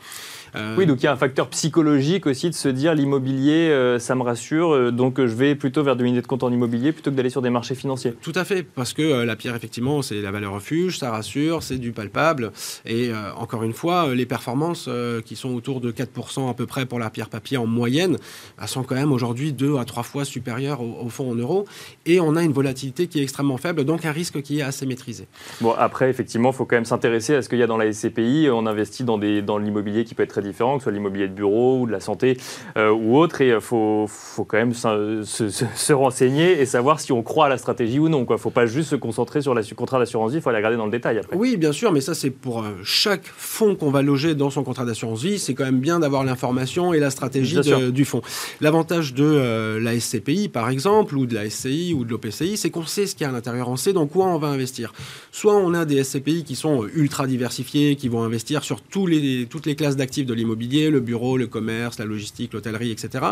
[0.55, 3.99] Euh, oui, donc il y a un facteur psychologique aussi de se dire l'immobilier, euh,
[3.99, 6.91] ça me rassure, euh, donc je vais plutôt vers des unités de compte en immobilier
[6.91, 8.13] plutôt que d'aller sur des marchés financiers.
[8.21, 11.77] Tout à fait, parce que la pierre, effectivement, c'est la valeur refuge, ça rassure, c'est
[11.77, 12.51] du palpable.
[12.85, 14.89] Et encore une fois, les performances
[15.25, 18.17] qui sont autour de 4% à peu près pour la pierre papier en moyenne,
[18.61, 21.65] elles sont quand même aujourd'hui 2 à 3 fois supérieures au, fonds en euros.
[22.05, 24.85] Et on a une volatilité qui est extrêmement faible, donc un risque qui est assez
[24.85, 25.27] maîtrisé.
[25.61, 27.91] Bon, après, effectivement, il faut quand même s'intéresser à ce qu'il y a dans la
[27.91, 28.49] SCPI.
[28.51, 31.33] On investit dans, des, dans l'immobilier qui peut être différents, que ce soit l'immobilier de
[31.33, 32.37] bureau ou de la santé
[32.77, 33.41] euh, ou autre.
[33.41, 37.49] Et il euh, faut, faut, quand même se, renseigner et savoir si on croit à
[37.49, 38.25] la stratégie ou non.
[38.27, 40.57] Il ne faut pas juste se concentrer sur le contrat d'assurance vie, il faut aller
[40.57, 41.35] regarder dans le détail après.
[41.35, 44.63] Oui, bien sûr, mais ça c'est pour euh, chaque fonds qu'on va loger dans son
[44.63, 45.39] contrat d'assurance vie.
[45.39, 47.57] C'est quand même bien d'avoir l'information et la stratégie
[47.91, 48.21] du fonds.
[48.61, 52.85] L'avantage de la SCPI, par exemple, ou de la SCI ou de l'OPCI, c'est qu'on
[52.85, 54.93] sait ce qu'il y a à l'intérieur, on sait dans quoi on va investir.
[55.31, 59.47] Soit on a des SCPI qui sont ultra diversifiés, qui vont investir sur tous les,
[59.49, 63.25] toutes les classes d'actifs de l'immobilier le bureau, le commerce, la logistique, l'hôtellerie, etc.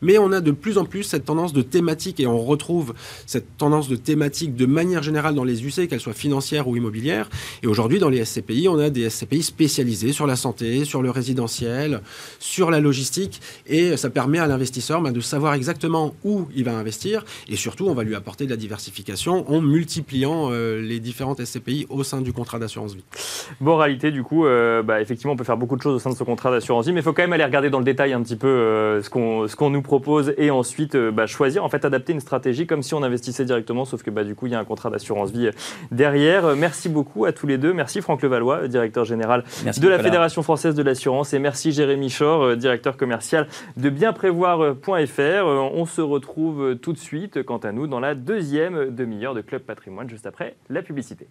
[0.00, 2.94] Mais on a de plus en plus cette tendance de thématique et on retrouve
[3.26, 7.28] cette tendance de thématique de manière générale dans les UC, qu'elles soient financières ou immobilières.
[7.62, 11.10] Et aujourd'hui, dans les SCPI, on a des SCPI spécialisés sur la santé, sur le
[11.10, 12.00] résidentiel,
[12.38, 13.40] sur la logistique.
[13.66, 17.24] Et ça permet à l'investisseur ben, de savoir exactement où il va investir.
[17.48, 21.86] Et surtout, on va lui apporter de la diversification en multipliant euh, les différentes SCPI
[21.88, 23.04] au sein du contrat d'assurance vie.
[23.60, 26.10] Bon, réalité, du coup, euh, bah, effectivement, on peut faire beaucoup de choses au sein
[26.10, 28.22] de ce contrat d'assurance mais il faut quand même aller regarder dans le détail un
[28.22, 32.12] petit peu euh, ce qu'on nous propose et ensuite euh, bah, choisir, en fait, adapter
[32.12, 34.58] une stratégie comme si on investissait directement, sauf que bah, du coup, il y a
[34.58, 35.52] un contrat d'assurance vie euh,
[35.90, 36.56] derrière.
[36.56, 37.72] Merci beaucoup à tous les deux.
[37.72, 42.56] Merci Franck Levallois, directeur général de la Fédération française de l'assurance, et merci Jérémy Chor,
[42.56, 45.46] directeur commercial de bienprévoir.fr.
[45.46, 49.62] On se retrouve tout de suite, quant à nous, dans la deuxième demi-heure de Club
[49.62, 51.28] Patrimoine, juste après la publicité.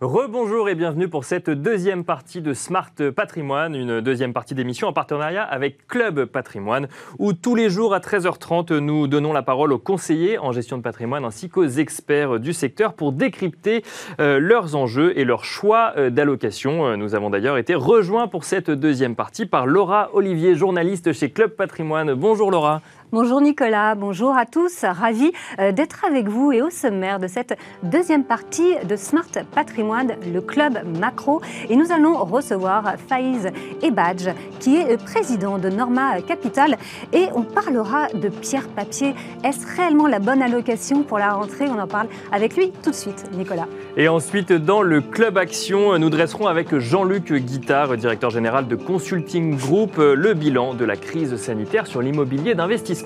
[0.00, 4.92] Rebonjour et bienvenue pour cette deuxième partie de Smart Patrimoine, une deuxième partie d'émission en
[4.92, 6.86] partenariat avec Club Patrimoine,
[7.18, 10.82] où tous les jours à 13h30, nous donnons la parole aux conseillers en gestion de
[10.82, 13.82] patrimoine ainsi qu'aux experts du secteur pour décrypter
[14.20, 16.86] euh, leurs enjeux et leurs choix euh, d'allocation.
[16.86, 21.30] Euh, nous avons d'ailleurs été rejoints pour cette deuxième partie par Laura Olivier, journaliste chez
[21.30, 22.14] Club Patrimoine.
[22.14, 22.82] Bonjour Laura.
[23.10, 24.84] Bonjour Nicolas, bonjour à tous.
[24.84, 30.12] Ravi euh, d'être avec vous et au sommaire de cette deuxième partie de Smart Patrimoine,
[30.30, 31.40] le club macro.
[31.70, 33.48] Et nous allons recevoir Faïz
[33.80, 34.28] Ebadj,
[34.60, 36.76] qui est président de Norma Capital.
[37.14, 39.14] Et on parlera de pierre papier.
[39.42, 41.64] Est-ce réellement la bonne allocation pour la rentrée?
[41.70, 43.68] On en parle avec lui tout de suite, Nicolas.
[43.96, 49.56] Et ensuite, dans le club action, nous dresserons avec Jean-Luc Guittard, directeur général de Consulting
[49.56, 52.97] Group, le bilan de la crise sanitaire sur l'immobilier d'investissement.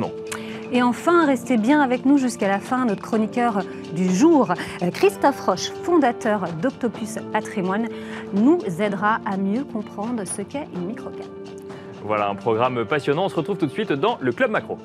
[0.73, 3.63] Et enfin, restez bien avec nous jusqu'à la fin, notre chroniqueur
[3.95, 4.55] du jour,
[4.95, 7.89] Christophe Roche, fondateur d'Octopus Patrimoine,
[8.33, 11.27] nous aidera à mieux comprendre ce qu'est une microcap.
[12.05, 13.27] Voilà un programme passionnant.
[13.27, 14.79] On se retrouve tout de suite dans le Club Macro.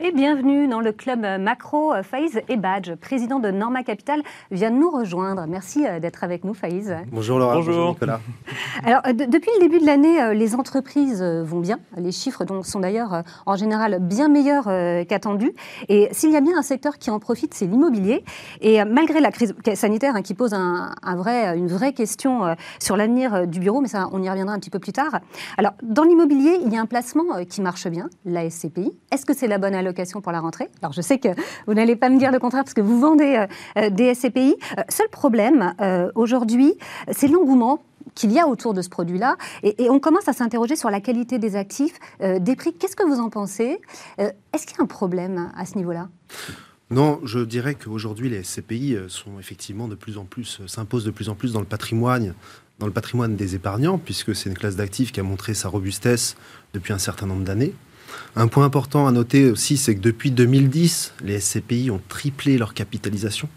[0.00, 1.92] Et bienvenue dans le club macro.
[2.04, 5.46] Faïz Ebadj, président de Norma Capital, vient de nous rejoindre.
[5.48, 6.94] Merci euh, d'être avec nous, Faïz.
[7.10, 7.56] Bonjour Laura.
[7.56, 8.20] Bonjour, Nicolas.
[8.84, 11.80] Alors, depuis le début de l'année, euh, les entreprises euh, vont bien.
[11.96, 14.66] Les chiffres sont d'ailleurs en général bien meilleurs
[15.08, 15.52] qu'attendus.
[15.88, 18.24] Et s'il y a bien un secteur qui en profite, c'est l'immobilier.
[18.60, 23.48] Et malgré la crise sanitaire hein, qui pose un, vrai, une vraie question sur l'avenir
[23.48, 25.18] du bureau, mais ça, on y reviendra un petit peu plus tard.
[25.56, 28.92] Alors, dans l'immobilier, il y a un placement qui marche bien, la SCPI.
[29.10, 29.87] Est-ce que c'est la bonne allocation
[30.22, 30.68] pour la rentrée.
[30.82, 31.28] Alors je sais que
[31.66, 33.46] vous n'allez pas me dire le contraire parce que vous vendez euh,
[33.78, 34.56] euh, des SCPI.
[34.78, 35.74] Euh, seul problème
[36.14, 36.74] aujourd'hui,
[37.10, 37.82] c'est l'engouement
[38.14, 39.36] qu'il y a autour de ce produit-là.
[39.62, 42.74] Et, on commence à s'interroger sur la qualité des actifs, des prix.
[42.74, 43.80] Qu'est-ce que vous en pensez
[44.18, 46.08] Est-ce qu'il y a un problème à ce niveau-là?
[46.90, 51.28] Non, je dirais qu'aujourd'hui les SCPI sont effectivement de plus en plus s'imposent de plus
[51.28, 52.34] en plus dans le patrimoine,
[52.78, 56.36] dans le patrimoine des épargnants, puisque c'est une classe d'actifs qui a montré sa robustesse
[56.72, 57.74] depuis un certain nombre d'années.
[58.36, 62.74] Un point important à noter aussi, c'est que depuis 2010, les SCPI ont triplé leur
[62.74, 63.48] capitalisation.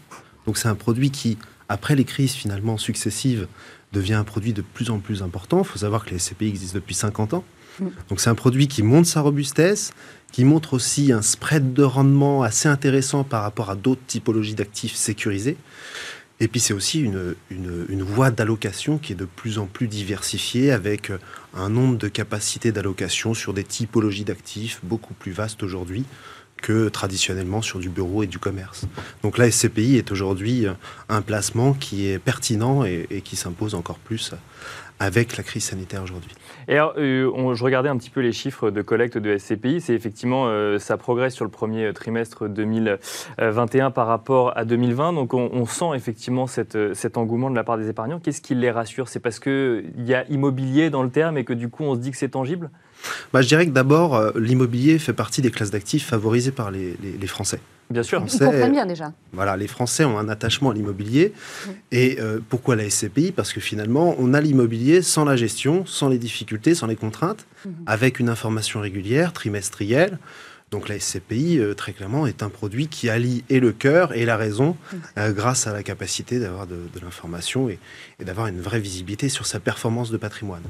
[0.46, 1.38] Donc c'est un produit qui,
[1.68, 3.46] après les crises finalement successives,
[3.92, 5.58] devient un produit de plus en plus important.
[5.58, 7.44] Il faut savoir que les SCPI existent depuis 50 ans.
[7.78, 7.86] Mm.
[8.08, 9.92] Donc c'est un produit qui montre sa robustesse,
[10.32, 14.94] qui montre aussi un spread de rendement assez intéressant par rapport à d'autres typologies d'actifs
[14.94, 15.56] sécurisés.
[16.42, 21.12] Et puis c'est aussi une, voie d'allocation qui est de plus en plus diversifiée avec
[21.54, 26.04] un nombre de capacités d'allocation sur des typologies d'actifs beaucoup plus vastes aujourd'hui
[26.56, 28.86] que traditionnellement sur du bureau et du commerce.
[29.22, 30.66] Donc la SCPI est aujourd'hui
[31.08, 34.32] un placement qui est pertinent et qui s'impose encore plus
[34.98, 36.32] avec la crise sanitaire aujourd'hui.
[36.68, 39.80] Et alors, euh, je regardais un petit peu les chiffres de collecte de SCPI.
[39.80, 45.12] C'est effectivement, euh, ça progresse sur le premier trimestre 2021 par rapport à 2020.
[45.12, 48.18] Donc, on, sent effectivement cet engouement de la part des épargnants.
[48.18, 49.08] Qu'est-ce qui les rassure?
[49.08, 52.00] C'est parce qu'il y a immobilier dans le terme et que du coup, on se
[52.00, 52.70] dit que c'est tangible?
[53.32, 57.26] Bah, Je dirais que d'abord, euh, l'immobilier fait partie des classes d'actifs favorisées par les
[57.26, 57.60] Français.
[57.92, 58.24] Bien sûr.
[58.26, 59.12] Ils comprennent bien déjà.
[59.32, 61.32] Voilà, les Français ont un attachement à l'immobilier.
[61.92, 66.08] Et euh, pourquoi la SCPI Parce que finalement, on a l'immobilier sans la gestion, sans
[66.08, 67.74] les difficultés, sans les contraintes, mhm.
[67.86, 70.18] avec une information régulière, trimestrielle.
[70.70, 74.24] Donc la SCPI, euh, très clairement, est un produit qui allie et le cœur et
[74.24, 74.74] la raison
[75.18, 77.78] euh, grâce à la capacité d'avoir de, l'information et
[78.24, 80.62] d'avoir une vraie visibilité sur sa performance de patrimoine.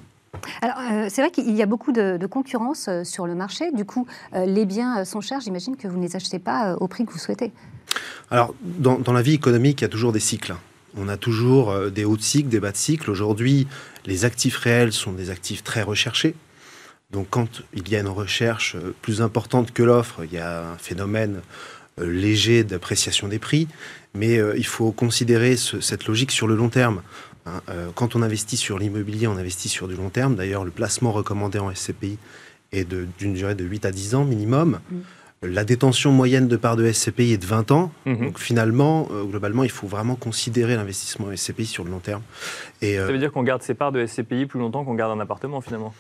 [0.62, 3.71] Alors, euh, c'est vrai qu'il y a beaucoup de, concurrence euh, sur le marché.
[3.73, 5.40] Du coup, euh, les biens sont chers.
[5.40, 7.53] J'imagine que vous ne les achetez pas au prix que vous souhaitez.
[8.31, 10.55] Alors, dans, la vie économique, il y a toujours des cycles.
[10.97, 13.11] On a toujours des hauts de cycle, des bas de cycle.
[13.11, 13.66] Aujourd'hui,
[14.05, 16.35] les actifs réels sont des actifs très recherchés.
[17.11, 20.77] Donc, quand il y a une recherche plus importante que l'offre, il y a un
[20.77, 21.40] phénomène
[21.99, 23.68] léger d'appréciation des prix.
[24.14, 27.03] Mais il faut considérer cette logique sur le long terme.
[27.46, 30.37] Hein, euh, quand on investit sur l'immobilier, on investit sur du long terme.
[30.37, 32.18] D'ailleurs, le placement recommandé en SCPI
[32.72, 34.81] est d'une durée de 8 à 10 ans minimum.
[34.90, 34.96] Mm.
[35.44, 37.90] La détention moyenne de part de SCPI est de 20 ans.
[38.07, 38.26] Mhm.
[38.26, 42.22] Donc finalement, euh, globalement, il faut vraiment considérer l'investissement en SCPI sur le long terme.
[42.81, 45.20] Et, Ça veut dire qu'on garde ses parts de SCPI plus longtemps qu'on garde un
[45.20, 45.94] appartement finalement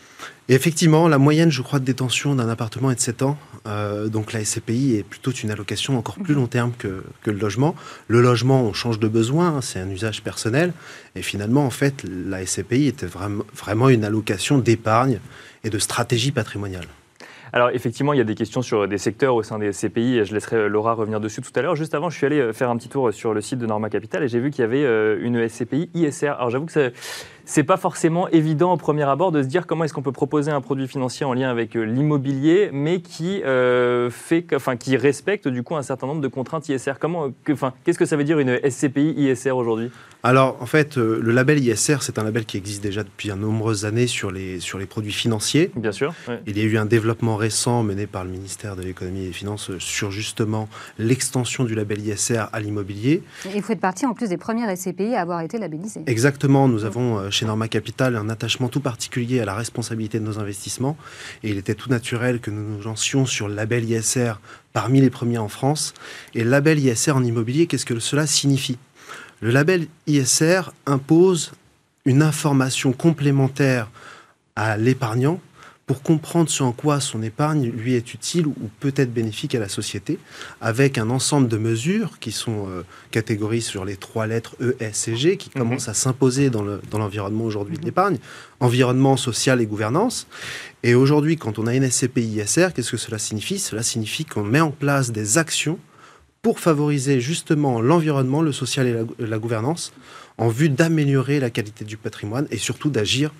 [0.48, 3.36] et Effectivement, la moyenne, je crois, de détention d'un appartement est de 7 ans.
[3.66, 7.38] Euh, donc la SCPI est plutôt une allocation encore plus long terme que, que le
[7.38, 7.74] logement.
[8.06, 10.72] Le logement, on change de besoin, hein, c'est un usage personnel.
[11.16, 15.18] Et finalement, en fait, la SCPI était vraiment, vraiment une allocation d'épargne
[15.64, 16.86] et de stratégie patrimoniale.
[17.54, 20.18] Alors effectivement, il y a des questions sur des secteurs au sein des SCPI.
[20.18, 21.76] Et je laisserai Laura revenir dessus tout à l'heure.
[21.76, 23.90] Juste avant, je suis allé euh, faire un petit tour sur le site de Norma
[23.90, 26.28] Capital et j'ai vu qu'il y avait euh, une SCPI ISR.
[26.28, 26.92] Alors j'avoue que
[27.44, 30.50] c'est pas forcément évident au premier abord de se dire comment est-ce qu'on peut proposer
[30.50, 33.42] un produit financier en lien avec euh, l'immobilier, mais qui
[34.10, 36.94] fait, enfin qui respecte du coup un certain nombre de contraintes ISR.
[37.00, 39.90] Comment, enfin, qu'est-ce que ça veut dire une SCPI ISR aujourd'hui?
[40.24, 43.34] Alors, en fait, euh, le label ISR, c'est un label qui existe déjà depuis de
[43.34, 45.72] nombreuses années sur les, sur les produits financiers.
[45.74, 46.14] Bien sûr.
[46.46, 49.32] Il y a eu un développement récent mené par le ministère de l'économie et des
[49.32, 50.68] finances euh, sur justement
[50.98, 53.24] l'extension du label ISR à l'immobilier.
[53.46, 56.02] Et vous faites partie en plus des premières SCPI à avoir été labellisées.
[56.06, 56.68] Exactement.
[56.68, 60.38] Nous avons, euh, chez Norma Capital un attachement tout particulier à la responsabilité de nos
[60.38, 60.96] investissements.
[61.42, 64.34] Et il était tout naturel que nous nous lancions sur le label ISR
[64.72, 65.94] parmi les premiers en France.
[66.34, 68.78] Et le label ISR en immobilier, qu'est-ce que cela signifie?
[69.40, 71.52] Le label ISR impose
[72.04, 73.90] une information complémentaire
[74.54, 75.40] à l'épargnant
[75.86, 79.58] pour comprendre ce en quoi son épargne lui est utile ou peut être bénéfique à
[79.58, 80.18] la société,
[80.60, 85.08] avec un ensemble de mesures qui sont euh, catégorisées sur les trois lettres E, S
[85.08, 85.62] et G, qui mhm.
[85.62, 86.64] commencent à s'imposer dans
[86.98, 87.86] l'environnement aujourd'hui de mhm.
[87.86, 88.18] l'épargne,
[88.60, 90.28] environnement social et gouvernance.
[90.84, 93.58] Et aujourd'hui, quand on a une SCPI ISR, qu'est-ce que cela signifie?
[93.58, 95.78] Cela signifie qu'on met en place des actions
[96.42, 98.86] pour favoriser justement l'environnement, le social
[99.18, 99.92] et la gouvernance,
[100.38, 103.32] en vue d'améliorer la qualité du patrimoine et surtout d'agir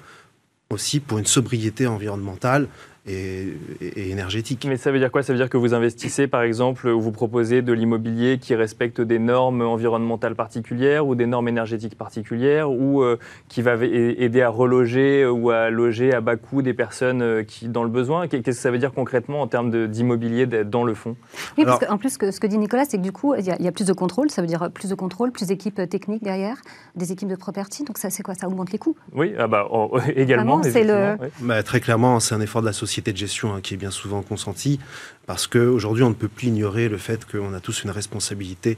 [0.72, 2.68] aussi pour une sobriété environnementale
[3.06, 4.64] et, énergétique.
[4.68, 5.22] Mais ça veut dire quoi?
[5.22, 9.00] Ça veut dire que vous investissez, par exemple, ou vous proposez de l'immobilier qui respecte
[9.00, 14.48] des normes environnementales particulières ou des normes énergétiques particulières, ou euh, qui va aider à
[14.48, 18.28] reloger ou à loger à bas coût des personnes euh, qui dans le besoin?
[18.28, 21.16] Qu'est-ce que ça veut dire concrètement en termes d'immobilier dans le fond?
[21.58, 23.44] Oui, parce qu'en plus, ce que, ce que dit Nicolas, c'est que du coup, il
[23.44, 24.30] y, a plus de contrôle.
[24.30, 26.56] Ça veut dire plus de contrôle, plus d'équipes techniques derrière,
[26.94, 27.84] des équipes de property.
[27.84, 28.34] Donc ça, c'est quoi?
[28.34, 28.96] Ça augmente les coûts?
[29.12, 29.68] Oui, ah bah,
[30.16, 30.62] également.
[30.62, 31.16] c'est le...
[31.40, 33.90] Bah, très clairement, c'est un effort de la société de gestion hein, qui est bien
[33.90, 34.78] souvent consentie,
[35.26, 38.76] parce qu'aujourd'hui, on ne peut plus ignorer le fait qu'on a tous une responsabilité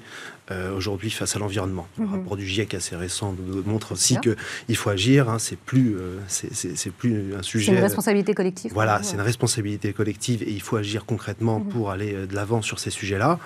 [0.51, 1.89] euh, aujourd'hui face à l'environnement.
[1.99, 2.12] Le mhm.
[2.12, 5.31] rapport du GIEC assez récent nous montre aussi qu'il faut agir.
[5.31, 7.67] Hein, c'est plus, euh, c'est plus un sujet.
[7.67, 8.73] C'est une responsabilité collective.
[8.75, 11.69] Voilà, c'est une responsabilité collective et il faut agir concrètement mhm.
[11.69, 13.39] pour aller euh, de l'avant sur ces sujets-là.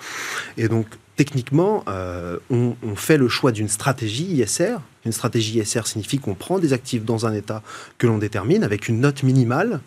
[0.57, 1.85] Et donc, techniquement,
[2.51, 4.77] on, on, fait le choix d'une stratégie ISR.
[5.05, 7.62] Une stratégie ISR signifie qu'on prend des actifs dans un état
[7.99, 9.81] que l'on détermine avec une note minimale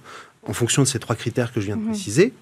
[0.47, 1.89] en fonction de ces trois critères que je viens de mhm.
[1.89, 2.33] préciser.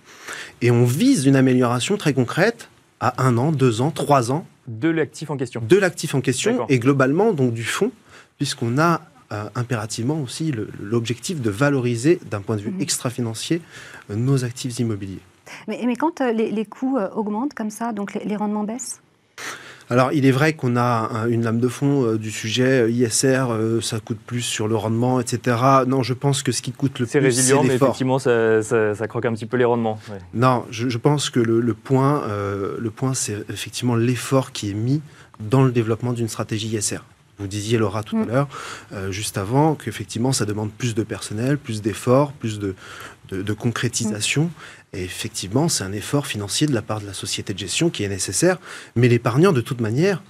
[0.62, 2.70] Et on vise une amélioration très concrète
[3.00, 4.46] à un an, deux ans, trois ans.
[4.68, 5.62] De l'actif en question.
[5.68, 7.92] De l'actif en question et globalement donc du fonds,
[8.38, 12.82] puisqu'on a euh, impérativement aussi l'objectif de valoriser d'un point de vue mhm.
[12.82, 13.62] extra-financier
[14.10, 15.22] euh, nos actifs immobiliers.
[15.68, 19.02] Mais, mais quand euh, les, coûts augmentent comme ça, donc les rendements baissent?
[19.90, 23.48] Alors, il est vrai qu'on a une lame de fond euh, du sujet euh, ISR,
[23.50, 25.58] euh, ça coûte plus sur le rendement, etc.
[25.88, 28.62] Non, je pense que ce qui coûte le plus, c'est résilient, mais effectivement, ça,
[29.08, 30.00] croque un petit peu les rendements.
[30.36, 35.02] Non, je, pense que le, point, le point, c'est effectivement l'effort qui est mis
[35.40, 37.00] dans le développement d'une stratégie ISR.
[37.40, 38.28] Vous disiez, Laura, tout à mm.
[38.28, 38.48] l'heure,
[39.10, 42.76] juste avant, qu'effectivement, ça demande plus de personnel, plus d'efforts, plus de,
[43.32, 44.50] de, concrétisation.
[44.94, 48.04] Et effectivement, c'est un effort financier de la part de la société de gestion qui
[48.04, 48.60] est nécessaire.
[48.96, 50.24] Mais l'épargnant, de toute manière,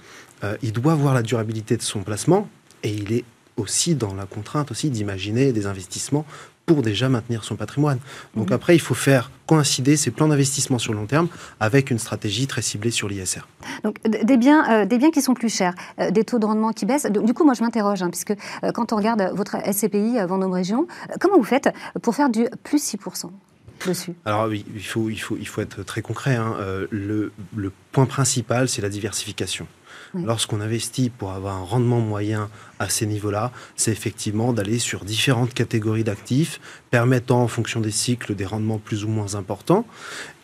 [0.44, 2.48] euh, il doit voir la durabilité de son placement
[2.82, 3.24] et il est
[3.56, 6.24] aussi dans la contrainte aussi d'imaginer des investissements
[6.74, 7.98] pour déjà maintenir son patrimoine.
[8.36, 8.54] Donc mhm.
[8.54, 11.26] après, il faut faire coïncider ces plans d'investissement sur le long terme
[11.58, 13.48] avec une stratégie très ciblée sur l'ISR.
[13.82, 16.70] Donc des biens, euh, des biens qui sont plus chers, euh, des taux de rendement
[16.72, 17.06] qui baissent.
[17.06, 18.34] du coup, moi je m'interroge, hein, puisque
[18.74, 20.86] quand on regarde votre SCPI Vendôme Région,
[21.18, 21.70] comment vous faites
[22.02, 23.30] pour faire du plus 6%
[24.24, 26.36] alors oui, il faut, il faut, il faut être très concret.
[26.36, 26.54] Hein.
[26.60, 29.66] Euh, le, le point principal, c'est la diversification.
[30.24, 32.48] Lorsqu'on investit pour avoir un rendement moyen
[32.78, 38.34] à ces niveaux-là, c'est effectivement d'aller sur différentes catégories d'actifs, permettant en fonction des cycles
[38.34, 39.86] des rendements plus ou moins importants,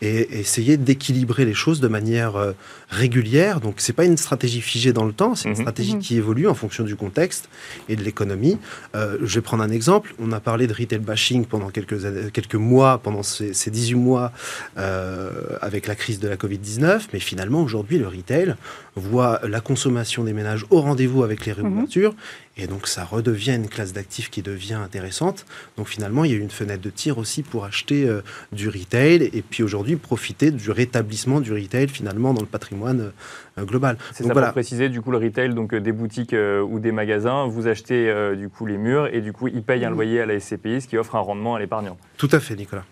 [0.01, 2.51] et essayer d'équilibrer les choses de manière euh,
[2.89, 3.59] régulière.
[3.59, 5.61] Donc c'est pas une stratégie figée dans le temps, c'est une mhm.
[5.61, 6.01] stratégie mhm.
[6.01, 7.49] qui évolue en fonction du contexte
[7.89, 8.57] et de l'économie.
[8.95, 10.13] Euh, je vais prendre un exemple.
[10.19, 14.31] On a parlé de retail bashing pendant quelques, quelques mois, pendant ces, 18 mois
[14.77, 15.31] euh,
[15.61, 18.55] avec la crise de la Covid-19, mais finalement aujourd'hui le retail
[18.95, 22.15] voit la consommation des ménages au rendez-vous avec les réouvertures.
[22.57, 25.45] Et donc ça redevient une classe d'actifs qui devient intéressante.
[25.77, 28.69] Donc finalement, il y a eu une fenêtre de tir aussi pour acheter euh, du
[28.69, 33.11] retail et puis aujourd'hui profiter du rétablissement du retail finalement dans le patrimoine
[33.57, 33.97] euh, global.
[34.13, 34.47] C'est ça voilà.
[34.47, 38.13] pour préciser, du coup le retail, donc euh, des boutiques ou des magasins, vous achetez
[38.35, 40.87] du coup les murs et du coup ils payent un loyer à la SCPI, ce
[40.87, 41.97] qui offre un rendement à l'épargnant.
[42.17, 42.83] Tout à fait, Nicolas.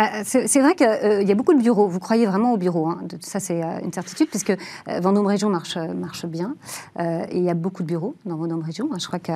[0.00, 1.88] Euh, c'est vrai qu'il euh, y a beaucoup de bureaux.
[1.88, 2.88] Vous croyez vraiment aux bureaux.
[2.88, 3.02] Hein.
[3.20, 6.54] Ça, c'est euh, une certitude, puisque Vendôme Région marche, marche bien.
[6.98, 8.88] et il y a beaucoup de bureaux dans Vendôme Région.
[8.98, 9.32] Je crois que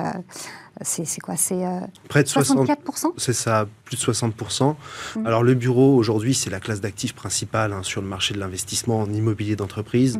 [0.81, 1.35] c'est quoi?
[1.35, 1.63] C'est
[2.07, 3.13] près de 64%.
[3.17, 4.75] C'est ça, plus de 60%.
[5.15, 5.25] Mmh.
[5.25, 9.01] Alors, le bureau, aujourd'hui, c'est la classe d'actifs principale hein, sur le marché de l'investissement
[9.01, 10.19] en immobilier d'entreprise.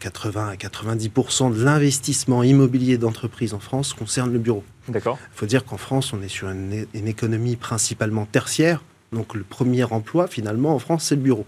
[0.00, 0.48] 80 mmh.
[0.48, 4.62] à 90% de l'investissement immobilier d'entreprise en France concerne le bureau.
[4.88, 5.18] D'accord.
[5.32, 8.82] Il faut dire qu'en France, on est sur une, une, économie principalement tertiaire.
[9.14, 11.46] Donc le premier emploi, finalement, en France, c'est le bureau.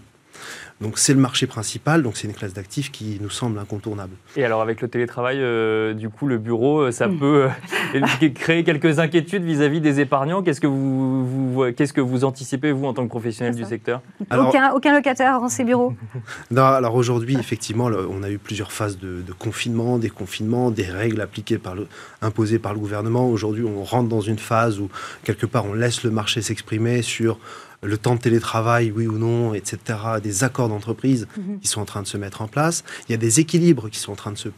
[0.79, 4.13] Donc c'est le marché principal, donc c'est une classe d'actifs qui nous semble incontournable.
[4.35, 7.47] Et alors avec le télétravail, euh, du coup, le bureau, euh, ça peut
[7.95, 10.43] euh, créer quelques inquiétudes vis-à-vis des épargnants?
[10.43, 14.01] Qu'est-ce que vous, vous qu'est-ce que vous anticipez, vous, en tant que professionnel du secteur?
[14.29, 15.95] Alors, aucun, aucun, locataire dans ces bureaux
[16.51, 20.85] Non, alors aujourd'hui, effectivement, on a eu plusieurs phases de, de confinement, des confinements, des
[20.85, 21.87] règles appliquées par le,
[22.21, 23.27] imposées par le gouvernement.
[23.27, 24.89] Aujourd'hui, on rentre dans une phase où,
[25.23, 27.39] quelque part, on laisse le marché s'exprimer sur
[27.83, 31.59] le temps de télétravail, oui ou non, etc., des accords d'entreprise mhm.
[31.59, 32.83] qui sont en train de se mettre en place.
[33.07, 34.49] Il y a des équilibres qui sont en train de se,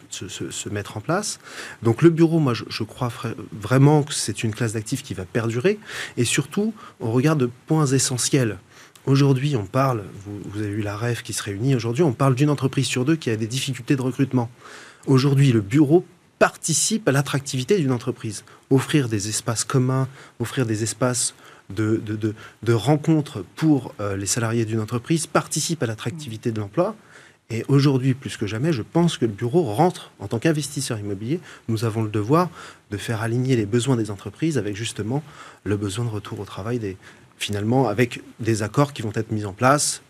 [0.49, 1.39] se, mettre en place.
[1.83, 3.11] Donc le bureau, moi, je, crois
[3.51, 5.79] vraiment que c'est une classe d'actifs qui va perdurer.
[6.17, 8.57] Et surtout, on regarde de points essentiels.
[9.05, 12.35] Aujourd'hui, on parle, vous, vous, avez eu la REF qui se réunit aujourd'hui, on parle
[12.35, 14.49] d'une entreprise sur deux qui a des difficultés de recrutement.
[15.07, 16.05] Aujourd'hui, le bureau
[16.39, 18.43] participe à l'attractivité d'une entreprise.
[18.69, 20.07] Offrir des espaces communs,
[20.39, 21.35] offrir des espaces
[21.69, 26.95] de, rencontres pour euh, les salariés d'une entreprise participe à l'attractivité de l'emploi.
[27.51, 31.39] Et aujourd'hui, plus que jamais, je pense que le bureau rentre en tant qu'investisseur immobilier.
[31.67, 32.49] Nous avons le devoir
[32.91, 35.23] de faire aligner les besoins des entreprises avec justement
[35.63, 36.95] le besoin de retour au travail, des,
[37.39, 40.03] finalement avec des accords qui vont être mis en place.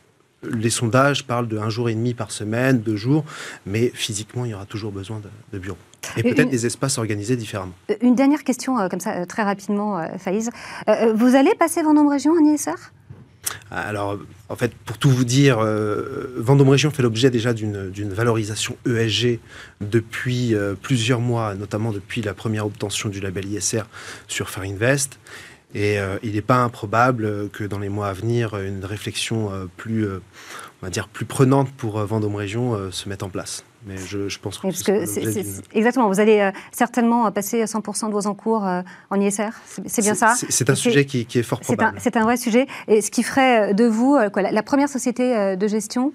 [0.44, 3.26] Les sondages parlent de un jour et demi par semaine, deux jours,
[3.66, 5.78] mais physiquement, il y aura toujours besoin de, de bureaux.
[6.18, 7.74] Et peut-être des espaces organisés différemment.
[7.90, 10.50] Euh, une dernière question, euh, comme ça, euh, très rapidement, Faïs.
[11.14, 12.76] vous allez passer Vendôme Région en ISR
[13.72, 14.20] alors,
[14.50, 15.60] en fait, pour tout vous dire,
[16.36, 19.40] Vendôme Région fait l'objet déjà d'une valorisation ESG
[19.80, 23.84] depuis plusieurs mois, notamment depuis la première obtention du label ISR
[24.28, 25.20] sur Fair Invest.
[25.76, 30.20] Et il n'est pas improbable que dans les mois à venir, une réflexion plus, on
[30.82, 33.64] va dire, plus prenante pour Vendôme Région se mette en place.
[33.86, 34.72] Mais je, pense que,
[35.06, 36.10] c'est exactement.
[36.10, 39.50] Vous allez euh, certainement passer 100% de vos encours euh, en ISR.
[39.86, 40.36] C'est bien ça.
[40.36, 41.98] C'est un sujet qui, est fort probable.
[42.02, 42.68] C'est un, vrai sujet.
[42.90, 46.12] Et ce qui ferait de vous euh, quoi, la, première société de gestion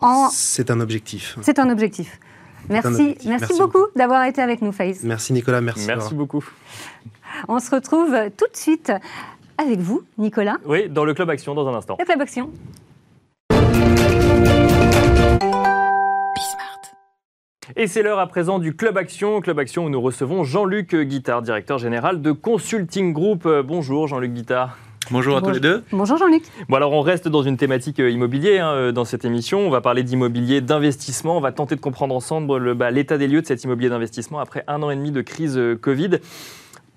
[0.00, 0.28] en.
[0.30, 1.38] C'est un objectif.
[1.40, 2.20] C'est un objectif.
[2.68, 5.02] Merci, merci, beaucoup d'avoir été avec nous, Faïs.
[5.02, 5.86] Merci Nicolas, merci.
[5.86, 6.44] Merci beaucoup.
[7.48, 8.92] On se retrouve tout de suite
[9.58, 10.56] avec vous, Nicolas.
[10.64, 11.96] Oui, dans le Club Action dans un instant.
[11.98, 12.50] Le Club Action.
[17.76, 19.40] Et c'est l'heure à présent du Club Action.
[19.40, 23.46] Club Action où nous recevons Jean-Luc Guittard, directeur général de Consulting Group.
[23.46, 24.76] Euh, bonjour Jean-Luc Guittard.
[25.10, 25.82] Bonjour à tous les deux.
[25.90, 26.42] Bonjour Jean-Luc.
[26.68, 29.60] Bon alors on reste dans une thématique euh, immobilier hein, euh, dans cette émission.
[29.60, 31.38] On va parler d'immobilier, d'investissement.
[31.38, 34.64] On va tenter de comprendre ensemble bah, l'état des lieux de cet immobilier d'investissement après
[34.66, 36.18] un an et demi de crise Covid.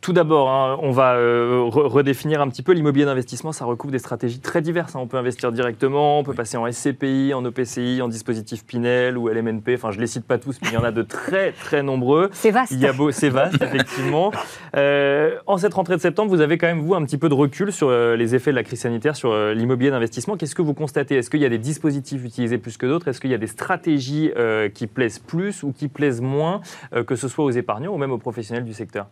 [0.06, 3.52] Tout d'abord, hein, on va euh, redéfinir un petit peu l'immobilier d'investissement.
[3.52, 4.96] Ça recouvre des stratégies très diverses.
[4.96, 5.00] Hein.
[5.02, 9.30] On peut investir directement, on peut passer en SCPI, en OPCI, en dispositif Pinel ou
[9.30, 9.74] LMNP.
[9.74, 11.82] Enfin, je ne les cite pas tous, mais il y en a de très, très
[11.82, 12.30] nombreux.
[12.34, 12.72] C'est vaste.
[12.72, 14.32] Il y a beau, c'est vaste, effectivement.
[14.76, 17.34] Euh, en cette rentrée de septembre, vous avez quand même, vous, un petit peu de
[17.34, 20.36] recul sur euh, les effets de la crise sanitaire sur l'immobilier d'investissement.
[20.36, 21.16] Qu'est-ce que vous constatez?
[21.16, 23.08] Est-ce qu'il y a des dispositifs utilisés plus que d'autres?
[23.08, 24.32] Est-ce qu'il y a des stratégies
[24.74, 26.60] qui plaisent plus ou qui plaisent moins,
[27.08, 29.08] que ce soit aux épargnants ou même aux professionnels du secteur?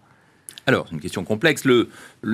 [0.65, 1.65] Alors, une question complexe.
[1.65, 1.89] Le,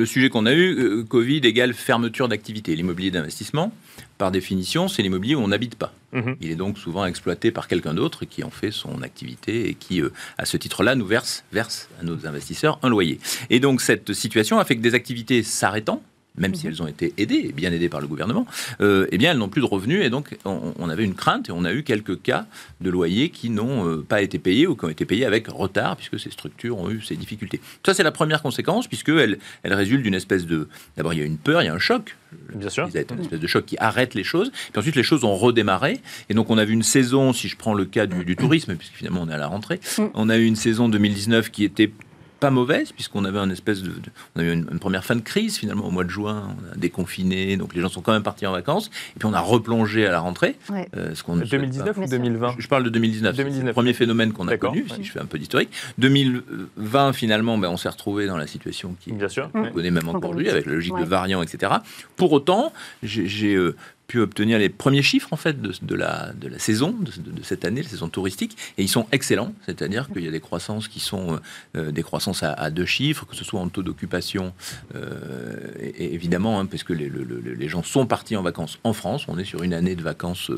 [0.05, 2.75] sujet qu'on a eu, euh, Covid égale fermeture d'activité.
[2.75, 3.73] L'immobilier d'investissement,
[4.17, 5.93] par définition, c'est l'immobilier où on n'habite pas.
[6.11, 6.36] Mhm.
[6.41, 10.01] Il est donc souvent exploité par quelqu'un d'autre qui en fait son activité et qui,
[10.01, 13.19] euh, à ce titre-là, nous verse, verse à nos investisseurs un loyer.
[13.49, 16.03] Et donc, cette situation a fait que des activités s'arrêtant,
[16.38, 16.71] même si mhm.
[16.71, 18.45] elles ont été aidées, bien aidées par le gouvernement,
[18.82, 20.03] euh, eh bien, elles n'ont plus de revenus.
[20.03, 22.45] Et donc, on, avait une crainte et on a eu quelques cas
[22.82, 25.95] de loyers qui n'ont euh, pas été payés ou qui ont été payés avec retard,
[25.97, 27.59] puisque ces structures ont eu ces difficultés.
[27.86, 30.67] Ça, c'est la première conséquence, puisqu'elle elle résulte d'une espèce de...
[30.97, 32.15] D'abord, il y a une peur, il y a un choc.
[32.53, 32.88] Bien sûr.
[32.89, 34.51] Il y a une espèce de choc qui arrête les choses.
[34.51, 35.99] Puis ensuite, les choses ont redémarré.
[36.30, 38.75] Et donc, on a vu une saison, si je prends le cas du, du tourisme,
[38.75, 40.05] puisque finalement, on est à la rentrée, mm.
[40.13, 41.91] on a eu une saison 2019 qui était
[42.40, 43.92] pas mauvaise, puisqu'on avait un espèce de,
[44.36, 47.58] on avait une, première fin de crise finalement au mois de juin, on a déconfiné,
[47.58, 50.12] donc les gens sont quand même partis en vacances, et puis on a replongé à
[50.12, 50.56] la rentrée.
[50.96, 53.36] Euh, ce qu'on 2019 ou 2020 je, parle de 2019.
[53.36, 53.68] 2019.
[53.68, 55.70] le premier phénomène qu'on a connu, si je fais un peu d'historique.
[55.98, 59.50] 2020 finalement, ben, on s'est retrouvé dans la situation qui Bien sûr.
[59.54, 61.74] on connaît même encore aujourd'hui, avec la logique de variants, etc.
[62.16, 62.72] Pour autant,
[63.04, 63.76] j'ai euh,
[64.10, 67.84] pu obtenir les premiers chiffres en fait de, la, de la saison de, cette année,
[67.84, 69.53] la saison touristique, et ils sont excellents.
[69.68, 71.38] C'est-à-dire qu'il y a des croissances qui sont euh,
[71.78, 74.51] euh, des croissances à, deux chiffres, que ce soit en taux d'occupation,
[74.95, 79.26] euh, et, évidemment, hein, parce que les, les, gens sont partis en vacances en France.
[79.28, 80.49] On est sur une année de vacances,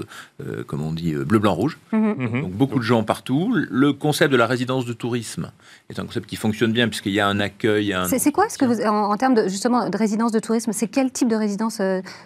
[0.68, 1.78] comme on dit, bleu, blanc, rouge.
[1.91, 2.16] Mhm.
[2.18, 2.41] Mhm.
[2.43, 3.54] Donc beaucoup de gens partout.
[3.54, 5.52] Le concept de la résidence de tourisme
[5.89, 7.93] est un concept qui fonctionne bien puisqu'il y a un accueil.
[8.08, 11.12] C'est quoi ce que vous, en, termes de justement de résidence de tourisme, c'est quel
[11.12, 11.82] type de résidence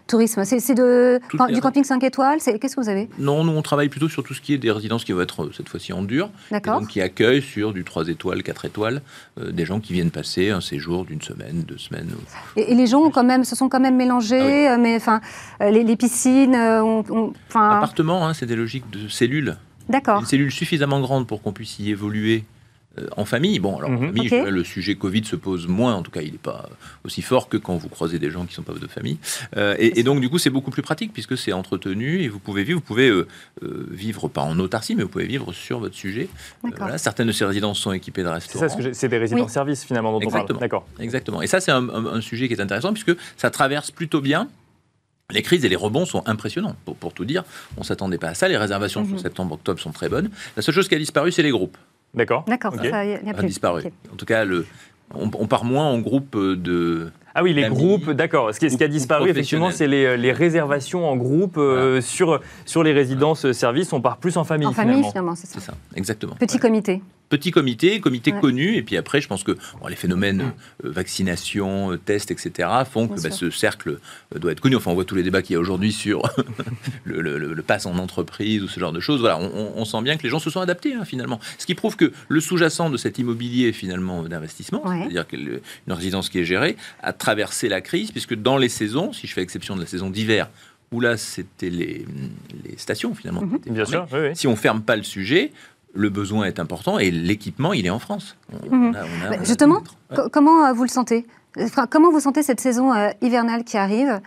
[0.05, 0.45] tourisme?
[0.45, 3.89] C'est de de, du camping 5 étoiles Qu'est-ce que vous avez Non, nous on travaille
[3.89, 6.29] plutôt sur tout ce qui est des résidences qui vont être cette fois-ci en dur.
[6.51, 6.79] D'accord.
[6.79, 9.01] Donc qui accueillent sur du 3 étoiles, 4 étoiles,
[9.37, 12.09] des gens qui viennent passer un séjour d'une semaine, deux semaines.
[12.55, 15.21] Et, les gens quand même, se sont quand même mélangés, ah mais enfin,
[15.59, 19.55] les, piscines, on, Appartements, hein, c'est des logiques de cellules.
[19.89, 20.19] D'accord.
[20.19, 22.54] Une cellule suffisamment grande pour qu'on puisse y évoluer euh,
[23.17, 23.59] en famille.
[23.59, 24.15] Bon, alors en mhm.
[24.15, 26.69] famille, le sujet Covid se pose moins, en tout cas, il n'est pas
[27.03, 29.17] aussi fort que quand vous croisez des gens qui ne sont pas de famille.
[29.57, 32.63] Euh, et, donc, du coup, c'est beaucoup plus pratique puisque c'est entretenu et vous pouvez
[32.63, 33.27] vivre, vous pouvez euh,
[33.61, 36.27] vivre pas en autarcie, mais vous pouvez vivre sur votre sujet.
[36.77, 38.67] voilà, certaines de ces résidences sont équipées de restaurants.
[38.69, 40.43] C'est ça, c'est des résidences-services finalement dont Exactement.
[40.43, 40.59] on parle.
[40.59, 40.87] D'accord.
[40.99, 41.41] Exactement.
[41.41, 44.47] Et ça, c'est un, sujet qui est intéressant puisque ça traverse plutôt bien
[45.31, 46.75] les crises et les rebonds sont impressionnants.
[46.85, 47.43] Pour, tout dire,
[47.77, 48.47] on ne s'attendait pas à ça.
[48.47, 49.21] Les réservations sur mhm.
[49.21, 50.29] septembre-octobre sont très bonnes.
[50.55, 51.77] La seule chose qui a disparu, c'est les groupes.
[52.15, 52.43] D'accord.
[52.47, 53.47] D'accord, ça, y a, plus.
[53.47, 53.83] disparu.
[54.11, 54.65] En tout cas, le,
[55.13, 57.11] on, part moins en groupe de.
[57.33, 58.53] Ah oui, les groupes, d'accord.
[58.53, 63.51] Ce, qui a disparu, effectivement, c'est les, réservations en groupe euh, sur, sur les résidences
[63.51, 63.93] services.
[63.93, 64.67] On part plus en famille.
[64.67, 65.59] En famille, finalement, c'est ça.
[65.59, 66.35] C'est ça, exactement.
[66.35, 67.01] Petit comité
[67.35, 69.51] petit comité, comité connu, et puis après, je pense que
[69.89, 73.99] les phénomènes euh, vaccination, euh, tests, etc., font que bah, ce cercle
[74.35, 74.75] euh, doit être connu.
[74.75, 76.23] Enfin, on voit tous les débats qu'il y a aujourd'hui sur
[77.03, 79.19] le, le, pass en entreprise ou ce genre de choses.
[79.19, 81.39] Voilà, on, sent bien que les gens se sont adaptés hein, finalement.
[81.57, 86.39] Ce qui prouve que le sous-jacent de cet immobilier finalement d'investissement, c'est-à-dire une résidence qui
[86.39, 89.81] est gérée, a traversé la crise, puisque dans les saisons, si je fais exception de
[89.81, 90.49] la saison d'hiver,
[90.91, 92.05] où là c'était les,
[92.77, 93.41] stations finalement.
[93.41, 93.59] Mhm.
[93.69, 94.07] Bien sûr.
[94.33, 95.51] Si on ferme pas le sujet,
[95.95, 98.37] le besoin est important et l'équipement, il est en France.
[98.69, 98.93] Mhm.
[99.43, 99.81] Justement,
[100.31, 101.25] comment euh, vous le sentez
[101.89, 104.19] Comment vous sentez cette saison euh, hivernale qui arrive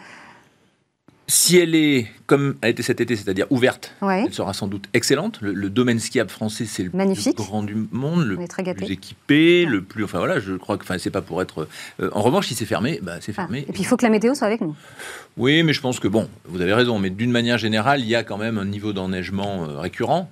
[1.30, 5.38] si elle est, comme a été cet été, c'est-à-dire ouverte, elle sera sans doute excellente.
[5.42, 8.38] Le, domaine skiable français, c'est le plus grand du monde, le
[8.74, 10.04] plus équipé, le plus...
[10.04, 11.68] Enfin voilà, je crois que enfin, c'est pas pour être...
[12.00, 13.66] Euh, en revanche, si c'est fermé, bah, c'est ah, fermé.
[13.68, 14.74] et puis il faut que la météo soit avec nous.
[15.36, 18.14] Oui, mais je pense que, bon, vous avez raison, mais d'une manière générale, il y
[18.14, 20.30] a quand même un niveau d'enneigement récurrent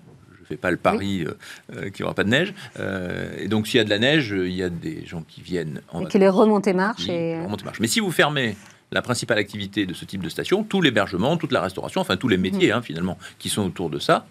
[0.48, 1.32] fais pas le pari euh,
[1.74, 2.54] euh, qu'il n'y aura pas de neige.
[2.78, 5.40] Euh, et donc, s'il y a de la neige, il y a des gens qui
[5.40, 6.02] viennent en.
[6.02, 7.08] Et que les remontées marchent.
[7.08, 7.38] Et...
[7.80, 8.56] Mais si vous fermez
[8.92, 12.28] la principale activité de ce type de station, tout l'hébergement, toute la restauration, enfin tous
[12.28, 12.76] les métiers mm.
[12.76, 14.26] hein, finalement qui sont autour de ça,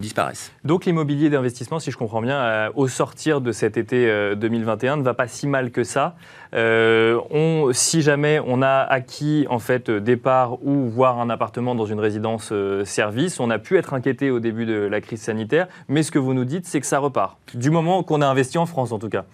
[0.00, 0.52] disparaissent.
[0.64, 5.14] Donc l'immobilier d'investissement, si je comprends bien, au sortir de cet été 2021, ne va
[5.14, 6.16] pas si mal que ça.
[6.54, 11.86] Euh, on, si jamais on a acquis en fait départ ou voir un appartement dans
[11.86, 15.68] une résidence euh, service, on a pu être inquiété au début de la crise sanitaire,
[15.88, 17.38] mais ce que vous nous dites, c'est que ça repart.
[17.54, 19.24] Du moment qu'on a investi en France, en tout cas.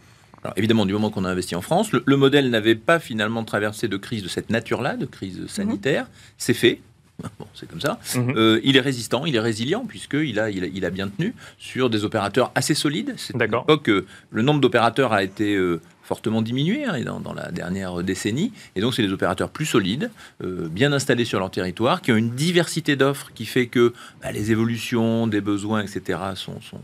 [0.42, 3.88] Alors évidemment, du moment qu'on a investi en France, le, modèle n'avait pas finalement traversé
[3.88, 6.08] de crise de cette nature-là, de crise sanitaire.
[6.36, 6.80] C'est fait.
[7.38, 7.98] Bon, c'est comme ça.
[8.14, 8.34] Mhm.
[8.36, 11.34] Euh, il est résistant, il est résilient, puisqu'il a, il a, il a bien tenu
[11.58, 13.14] sur des opérateurs assez solides.
[13.16, 13.66] C'est D'accord.
[13.82, 15.56] que le nombre d'opérateurs a été
[16.06, 18.52] fortement diminué hein, dans, la dernière décennie.
[18.76, 20.10] Et donc, c'est des opérateurs plus solides,
[20.42, 23.92] euh, bien installés sur leur territoire, qui ont une diversité d'offres qui fait que
[24.22, 26.80] bah, les évolutions des besoins, etc., sont, sont,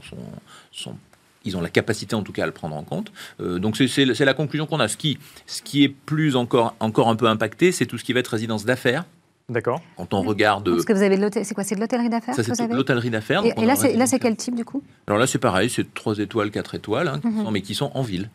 [0.72, 0.96] sont,
[1.44, 3.12] ils ont la capacité en tout cas à le prendre en compte.
[3.40, 4.88] Euh, donc c'est la conclusion qu'on a.
[4.88, 8.12] Ce qui, ce qui est plus encore, encore un peu impacté, c'est tout ce qui
[8.12, 9.04] va être résidence d'affaires.
[9.52, 9.80] D'accord.
[9.96, 10.68] Quand on regarde.
[10.70, 13.44] Parce que vous avez de c'est quoi C'est de l'hôtellerie d'affaires Ça, c'est l'hôtellerie d'affaires.
[13.44, 16.18] Et, là, c'est, là, c'est quel type du coup Alors là, c'est pareil, c'est 3
[16.18, 17.50] étoiles, 4 étoiles, hein, mhm.
[17.52, 18.30] mais qui sont en ville.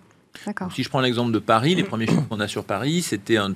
[0.72, 3.55] Si je prends l'exemple de Paris, les premiers chiffres qu'on a sur Paris, c'était un,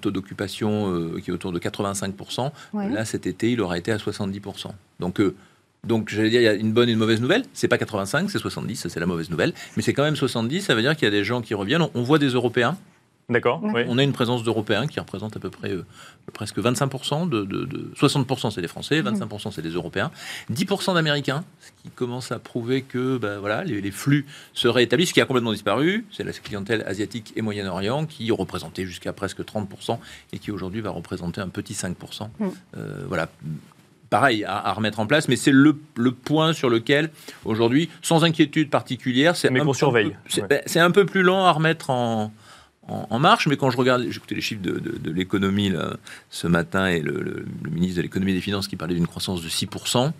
[0.00, 2.52] taux d'occupation euh, qui est autour de 85%.
[2.74, 4.68] Là, cet été, il aura été à 70%.
[5.00, 5.34] Donc, euh,
[5.84, 7.44] donc j'allais dire, il y a une bonne et une mauvaise nouvelle.
[7.52, 9.52] C'est pas 85, c'est 70, c'est la mauvaise nouvelle.
[9.76, 11.88] Mais c'est quand même 70, ça veut dire qu'il y a des gens qui reviennent.
[11.94, 12.76] on voit des Européens
[13.28, 13.62] D'accord.
[13.62, 15.84] On a une présence d'Européens qui représente à peu près euh,
[16.32, 19.52] presque 25%, de, 60% c'est des Français, 25% mhm.
[19.52, 20.10] c'est des Européens,
[20.52, 25.10] 10% d'Américains, ce qui commence à prouver que ben, voilà, les, flux se réétablissent.
[25.10, 29.40] Ce qui a complètement disparu, c'est la clientèle asiatique et Moyen-Orient qui représentait jusqu'à presque
[29.40, 29.98] 30%
[30.32, 32.28] et qui aujourd'hui va représenter un petit 5%.
[32.38, 32.50] Mhm.
[32.76, 33.28] Euh, voilà
[34.10, 35.72] pareil à, remettre en place, mais c'est le,
[36.12, 37.08] point sur lequel
[37.46, 40.14] aujourd'hui, sans inquiétude particulière, c'est un, surveille.
[40.50, 42.30] Ben, c'est un peu plus lent à remettre en,
[42.88, 45.72] en, marche, mais quand je regarde, écouté les chiffres de, l'économie
[46.30, 49.40] ce matin et le, le ministre de l'économie et des finances qui parlait d'une croissance
[49.40, 50.12] de 6%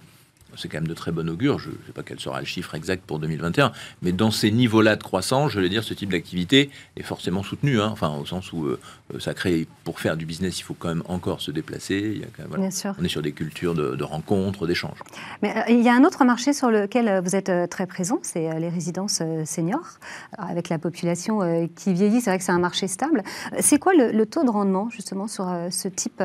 [0.57, 1.59] c'est quand même de très bon augure.
[1.59, 3.73] Je ne sais pas quel sera le chiffre exact pour 2021,
[4.03, 7.81] mais dans ces niveaux-là de croissance, je veux dire, ce type d'activité est forcément soutenu.
[7.81, 7.89] Hein.
[7.93, 8.79] enfin, au sens où euh,
[9.19, 12.13] ça crée, pour faire du business, il faut quand même encore se déplacer.
[12.15, 12.95] Il y a quand même, Bien sûr.
[12.99, 14.99] On est sur des cultures de, rencontres, d'échanges.
[15.43, 18.19] Mais euh, il y a un autre marché sur lequel euh, vous êtes très présent,
[18.23, 19.99] c'est les résidences seniors.
[20.37, 23.23] avec la population qui vieillit, c'est vrai que c'est un marché stable.
[23.61, 26.23] C'est quoi le, taux de rendement, justement, sur ce type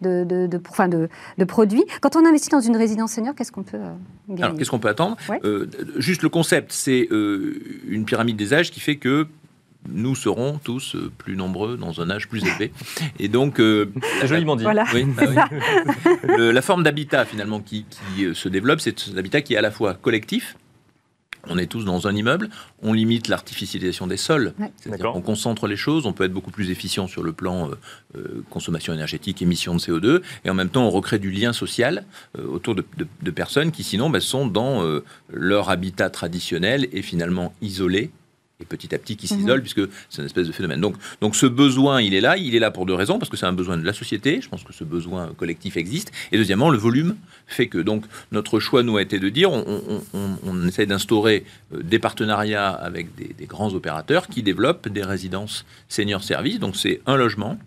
[0.00, 1.08] de, de, de, enfin de,
[1.38, 1.84] de produits?
[2.00, 3.94] Quand on investit dans une résidence senior, qu'est-ce qu'on euh,
[4.38, 5.16] Alors, qu'est-ce qu'on peut attendre?
[5.44, 5.66] Euh,
[5.96, 9.26] Juste le concept, c'est euh, une pyramide des âges qui fait que
[9.88, 12.70] nous serons tous plus nombreux dans un âge plus élevé.
[13.18, 13.60] Et donc,
[14.24, 14.64] joliment dit.
[14.64, 14.84] Voilà.
[15.16, 15.48] Bah
[16.38, 19.70] la forme d'habitat finalement qui, qui se développe, c'est un habitat qui est à la
[19.70, 20.56] fois collectif,
[21.48, 22.50] on est tous dans un immeuble,
[22.82, 24.54] on limite l'artificialisation des sols,
[25.02, 27.74] on concentre les choses, on peut être beaucoup plus efficient sur le plan euh,
[28.16, 32.04] euh, consommation énergétique, émission de CO2, et en même temps on recrée du lien social
[32.38, 32.84] euh, autour de,
[33.30, 34.82] personnes qui sinon bah, sont dans
[35.32, 38.10] leur habitat traditionnel et finalement isolés
[38.60, 39.60] et petit à petit qui s'isole, mhm.
[39.60, 40.80] puisque c'est une espèce de phénomène.
[40.80, 43.36] Donc, donc ce besoin, il est là, il est là pour deux raisons, parce que
[43.36, 46.70] c'est un besoin de la société, je pense que ce besoin collectif existe, et deuxièmement,
[46.70, 49.64] le volume fait que donc notre choix nous a été de dire, on,
[50.44, 51.44] on, essaye d'instaurer
[51.74, 56.76] euh, des partenariats avec des, des, grands opérateurs qui développent des résidences senior service, donc
[56.76, 57.58] c'est un logement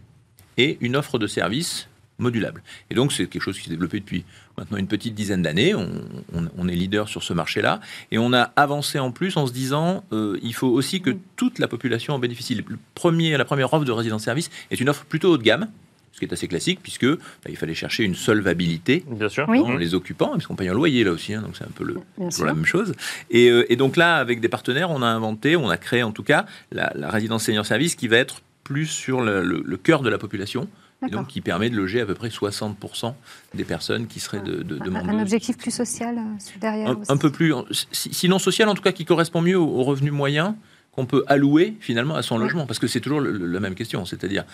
[0.57, 1.87] et une offre de services
[2.19, 2.63] modulable.
[2.89, 4.23] Et donc c'est quelque chose qui s'est développé depuis
[4.57, 5.73] maintenant une petite dizaine d'années.
[5.75, 7.81] On, est leader sur ce marché-là.
[8.11, 11.59] Et on a avancé en plus en se disant, euh, il faut aussi que toute
[11.59, 12.55] la population en bénéficie.
[12.55, 12.63] Le
[12.95, 15.67] premier, la première offre de résidence-service est une offre plutôt haut de gamme
[16.13, 19.47] ce qui est assez classique, puisque bah, il fallait chercher une solvabilité Bien sûr.
[19.47, 21.83] dans les occupants, parce qu'on paye un loyer là aussi, hein, donc c'est un peu
[21.83, 21.97] le,
[22.45, 22.93] la même chose.
[23.31, 26.11] Et, euh, et, donc là, avec des partenaires, on a inventé, on a créé en
[26.11, 30.09] tout cas la, résidence senior service qui va être plus sur le, le cœur de
[30.09, 30.69] la population,
[31.09, 33.13] donc qui permet de loger à peu près 60%
[33.53, 37.53] des personnes qui seraient de, de, Un objectif plus social euh, derrière un, peu plus,
[37.91, 40.53] sinon social en tout cas, qui correspond mieux aux, revenus moyens
[40.91, 42.67] qu'on peut allouer finalement à son logement.
[42.67, 44.45] Parce que c'est toujours la même question, c'est-à-dire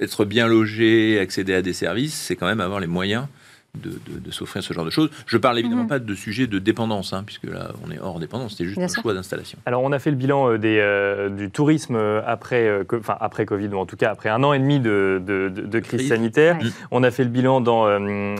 [0.00, 3.26] être bien logé, accéder à des services, c'est quand même avoir les moyens
[3.80, 5.10] de, s'offrir ce genre de choses.
[5.26, 5.88] Je parle évidemment mhm.
[5.88, 9.00] pas de sujet de dépendance, hein, puisque là, on est hors dépendance, c'était juste un
[9.00, 9.58] choix d'installation.
[9.64, 13.46] Alors, on a fait le bilan euh, des, euh, du tourisme euh, après, enfin, après
[13.46, 16.58] Covid, ou en tout cas après un an et demi de, de, crise sanitaire.
[16.90, 17.98] On a fait le bilan dans,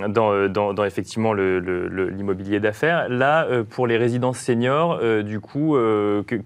[0.08, 3.08] dans, dans, effectivement l'immobilier d'affaires.
[3.08, 5.76] Là, pour les résidences seniors, du coup,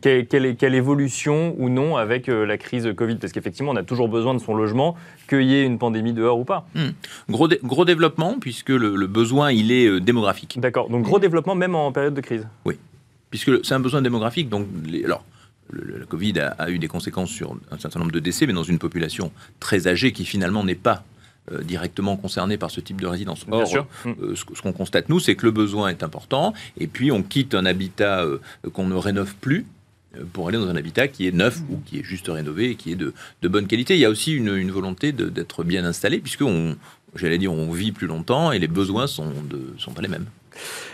[0.01, 3.17] quelle, quelle, évolution ou non avec la crise Covid?
[3.17, 4.97] Parce qu'effectivement, on a toujours besoin de son logement,
[5.29, 6.67] qu'il y ait une pandémie dehors ou pas.
[6.75, 6.91] Hmm.
[7.29, 10.59] Gros, gros développement, puisque le, besoin, il est euh, démographique.
[10.61, 12.77] D'accord, donc gros développement même en période de crise Oui,
[13.31, 14.49] puisque c'est un besoin démographique.
[14.49, 14.67] Donc,
[15.05, 15.25] alors,
[15.71, 18.79] le, Covid a, eu des conséquences sur un certain nombre de décès, mais dans une
[18.79, 21.05] population très âgée qui finalement n'est pas
[21.53, 23.45] euh, directement concernée par ce type de résidence.
[23.51, 23.87] Or, Bien sûr.
[24.07, 27.55] Euh, ce, qu'on constate, nous, c'est que le besoin est important, et puis on quitte
[27.55, 28.25] un habitat
[28.73, 29.67] qu'on ne rénove plus,
[30.33, 32.93] pour aller dans un habitat qui est neuf ou qui est juste rénové et qui
[32.93, 33.13] est de,
[33.43, 33.95] bonne qualité.
[33.95, 36.77] Il y a aussi une, une volonté d'être bien installé, puisque on,
[37.17, 40.27] j'allais dire, on vit plus longtemps et les besoins sont, de, sont pas les mêmes.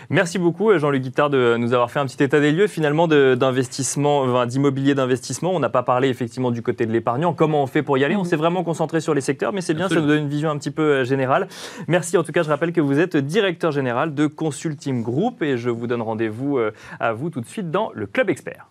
[0.09, 4.45] Merci beaucoup Jean-Luc Guittard de nous avoir fait un petit état des lieux finalement d'investissement,
[4.45, 5.51] d'immobilier d'investissement.
[5.51, 8.15] On n'a pas parlé effectivement du côté de l'épargnant, comment on fait pour y aller?
[8.15, 10.49] On s'est vraiment concentré sur les secteurs, mais c'est bien, ça nous donne une vision
[10.49, 11.47] un petit peu euh, générale.
[11.87, 15.57] Merci en tout cas, je rappelle que vous êtes directeur général de Consulting Group et
[15.57, 18.67] je vous donne rendez-vous euh, à vous tout de suite dans le Club Expert.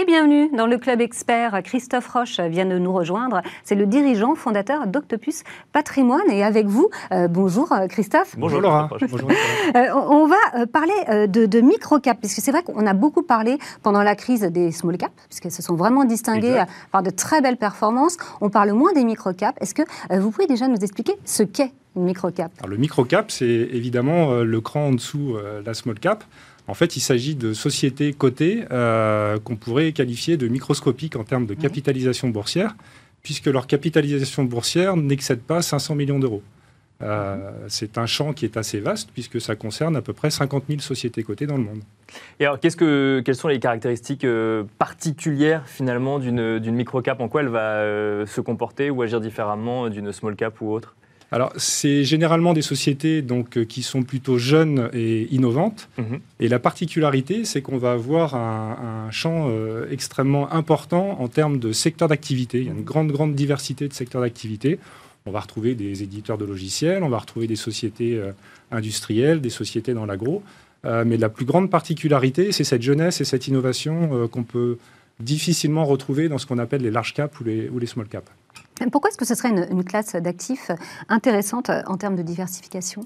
[0.00, 1.60] Et bienvenue dans le club expert.
[1.64, 3.42] Christophe Roche vient de nous rejoindre.
[3.64, 5.42] C'est le dirigeant fondateur d'Octopus
[5.72, 6.30] Patrimoine.
[6.30, 8.36] Et avec vous, euh, bonjour euh, Christophe.
[8.38, 8.88] Bonjour Laura.
[8.92, 14.04] Euh, on va parler de, de micro-cap, puisque c'est vrai qu'on a beaucoup parlé pendant
[14.04, 18.18] la crise des small cap, puisqu'elles se sont vraiment distinguées par de très belles performances.
[18.40, 19.56] On parle moins des micro-cap.
[19.60, 19.82] Est-ce que
[20.16, 22.52] vous pouvez déjà nous expliquer ce qu'est une micro-cap?
[22.68, 26.22] Le micro-cap, c'est évidemment le cran en dessous de la small cap.
[26.68, 31.46] En fait, il s'agit de sociétés cotées euh, qu'on pourrait qualifier de microscopiques en termes
[31.46, 32.76] de capitalisation boursière,
[33.22, 36.42] puisque leur capitalisation boursière n'excède pas 500 millions d'euros.
[37.00, 40.64] Euh, c'est un champ qui est assez vaste puisque ça concerne à peu près 50
[40.68, 41.80] 000 sociétés cotées dans le monde.
[42.40, 47.20] Et alors, que, quelles sont les caractéristiques euh, particulières finalement d'une micro-cap?
[47.20, 50.96] En quoi elle va se comporter ou agir différemment d'une small cap ou autre?
[51.30, 55.88] Alors, c'est généralement des sociétés donc, euh, qui sont plutôt jeunes et innovantes.
[55.98, 56.20] Mhm.
[56.40, 61.72] Et la particularité, c'est qu'on va avoir un, champ euh, extrêmement important en termes de
[61.72, 62.60] secteur d'activité.
[62.60, 64.78] Il y a une grande, grande diversité de secteurs d'activité.
[65.26, 68.32] On va retrouver des éditeurs de logiciels, on va retrouver des sociétés euh,
[68.70, 70.42] industrielles, des sociétés dans l'agro.
[70.84, 74.78] mais la plus grande particularité, c'est cette jeunesse et cette innovation qu'on peut
[75.20, 78.30] difficilement retrouver dans ce qu'on appelle les large caps ou les, ou les small caps.
[78.92, 80.70] Pourquoi est-ce que ce serait une, classe d'actifs
[81.08, 83.02] intéressante en termes de diversification?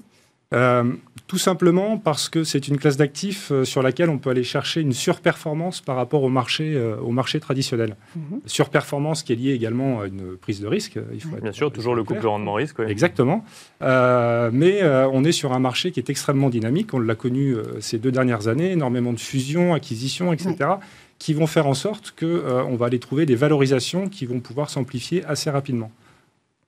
[0.53, 0.83] Euh,
[1.25, 4.81] tout simplement parce que c'est une classe d'actifs euh, sur laquelle on peut aller chercher
[4.81, 7.95] une surperformance par rapport au marché, euh, au marché traditionnel.
[8.15, 8.41] Mhm.
[8.45, 10.99] Surperformance qui est liée également à une prise de risque.
[11.11, 12.79] Il faut Bien sûr, toujours le couple rendement-risque.
[12.81, 13.43] Exactement.
[13.81, 16.93] mais on est sur un marché qui est extrêmement dynamique.
[16.93, 20.75] On l'a connu ces deux dernières années, énormément de fusions, acquisitions, etc
[21.23, 24.69] qui vont faire en sorte qu'on euh, va aller trouver des valorisations qui vont pouvoir
[24.69, 25.89] s'amplifier assez rapidement.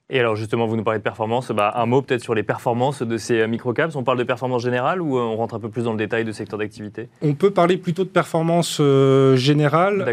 [0.10, 3.02] Et alors justement, vous nous parlez de performance, bah, un mot peut-être sur les performances
[3.02, 3.96] de ces euh, microcaps.
[3.96, 6.24] On parle de performance générale ou euh, on rentre un peu plus dans le détail
[6.24, 7.10] de secteur d'activité?
[7.22, 10.06] On peut parler plutôt de performance euh, générale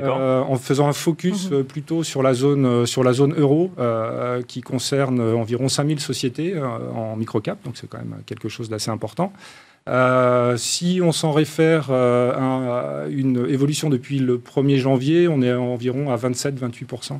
[0.48, 1.62] en faisant un focus mhm.
[1.62, 3.70] plutôt sur la zone, sur la zone euro
[4.48, 9.32] qui concerne environ 5000 sociétés en microcap, donc c'est quand même quelque chose d'assez important.
[10.56, 16.16] Si on s'en réfère à une évolution depuis le 1er janvier, on est environ à
[16.16, 17.18] 27-28%.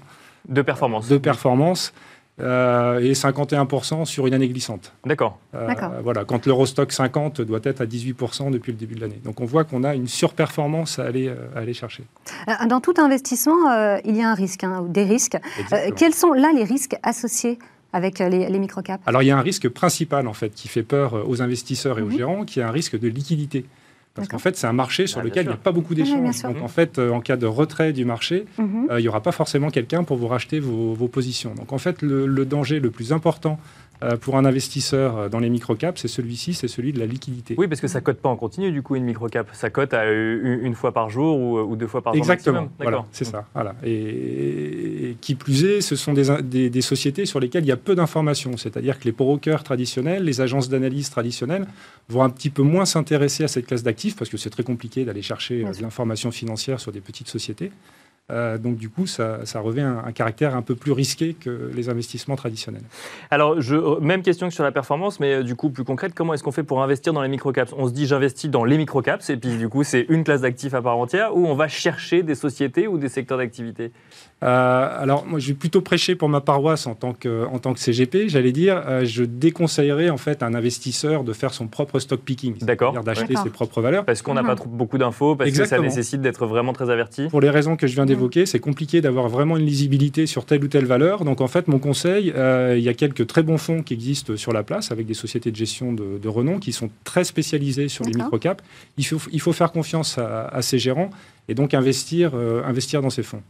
[0.48, 1.08] De performance.
[1.08, 1.92] De performance.
[2.40, 4.94] Euh, et 51% sur une année glissante.
[5.04, 5.38] D'accord.
[5.54, 5.68] Euh,
[6.02, 9.20] voilà, quand l'Eurostock 50 doit être à 18% depuis le début de l'année.
[9.22, 12.04] Donc on voit qu'on a une surperformance à aller, euh, aller chercher.
[12.68, 13.70] Dans tout investissement,
[14.04, 15.36] il y a un risque, hein, des risques.
[15.96, 17.58] quels sont là les risques associés
[17.93, 20.82] avec les, les microcaps Alors il y a un risque principal en fait qui fait
[20.82, 22.16] peur aux investisseurs et aux mhm.
[22.16, 23.64] gérants, qui est un risque de liquidité.
[24.14, 26.43] Parce qu'en fait, c'est un marché sur ah, lequel il n'y a pas beaucoup d'échanges.
[26.43, 28.88] Donc, en fait, euh, en cas de retrait du marché, mhm.
[28.90, 31.55] euh, il n'y aura pas forcément quelqu'un pour vous racheter vos, positions.
[31.55, 33.59] Donc, en fait, le, danger le plus important
[34.03, 37.55] euh, pour un investisseur euh, dans les microcaps, c'est celui-ci, c'est celui de la liquidité.
[37.59, 39.48] Oui, parce que ça cote pas en continu, du coup, une microcap.
[39.53, 43.24] Ça cote à une fois par jour ou, deux fois par jour Exactement, voilà, c'est
[43.24, 43.46] ça.
[43.55, 43.74] Voilà.
[43.84, 47.94] Et, qui plus est, ce sont des, des, sociétés sur lesquelles il y a peu
[47.94, 48.57] d'informations.
[48.57, 51.66] C'est-à-dire que les brokers traditionnels, les agences d'analyse traditionnelles
[52.09, 55.05] vont un petit peu moins s'intéresser à cette classe d'actifs parce que c'est très compliqué
[55.05, 57.70] d'aller chercher euh, de l'information financière sur des petites sociétés.
[58.31, 61.89] Euh, donc du coup, ça, revient à un caractère un peu plus risqué que les
[61.89, 62.83] investissements traditionnels.
[63.31, 66.33] Alors, je, même question que sur la performance, mais euh, du coup plus concrète, comment
[66.33, 67.75] est-ce qu'on fait pour investir dans les microcaps?
[67.77, 70.73] On se dit j'investis dans les microcaps, et puis du coup c'est une classe d'actifs
[70.73, 73.93] à part entière, ou on va chercher des sociétés ou des secteurs d'activité?
[74.43, 77.75] Euh, alors, moi, je vais plutôt prêcher pour ma paroisse en tant que, en tant
[77.75, 78.29] que CGP.
[78.29, 82.57] J'allais dire, je déconseillerais en fait à un investisseur de faire son propre stock picking,
[82.59, 84.05] c'est-à-dire d'acheter ses propres valeurs.
[84.05, 84.62] Parce qu'on n'a pas mhm.
[84.66, 87.29] beaucoup d'infos, parce que ça nécessite d'être vraiment très averti.
[87.29, 90.64] Pour les raisons que je viens d'évoquer, c'est compliqué d'avoir vraiment une lisibilité sur telle
[90.64, 91.24] ou telle valeur.
[91.24, 94.36] Donc en fait, mon conseil, euh, il y a quelques très bons fonds qui existent
[94.36, 98.04] sur la place avec des sociétés de gestion de, renom qui sont très spécialisées sur
[98.04, 98.62] les microcaps.
[98.96, 101.10] Il faut, il faut faire confiance à, ces gérants
[101.48, 103.42] et donc investir, euh, investir dans ces fonds.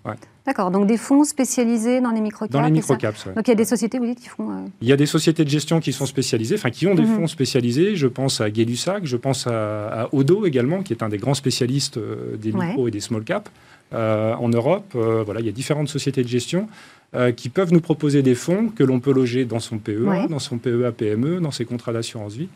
[0.46, 2.52] D'accord, donc des fonds spécialisés dans les microcaps.
[2.52, 4.50] Dans les microcaps, Donc il y a des sociétés, vous dites, qui font.
[4.50, 7.02] Euh, il y a des sociétés de gestion qui sont spécialisées, enfin qui ont des
[7.02, 7.16] mhm.
[7.16, 7.94] fonds spécialisés.
[7.94, 8.66] Je pense à gay
[9.02, 11.98] je pense à, Odo également, qui est un des grands spécialistes
[12.40, 13.50] des micro et des small caps.
[13.94, 14.92] Euh, en Europe.
[14.94, 16.66] Euh, voilà, il y a différentes sociétés de gestion
[17.14, 20.38] euh, qui peuvent nous proposer des fonds que l'on peut loger dans son PEA, dans
[20.38, 22.48] son PEA PME, dans ses contrats d'assurance vie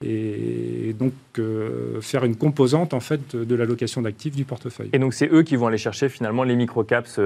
[0.00, 1.12] et donc
[2.00, 4.90] faire une composante en fait de, l'allocation d'actifs du portefeuille.
[4.92, 7.18] Et donc c'est eux qui vont aller chercher finalement les microcaps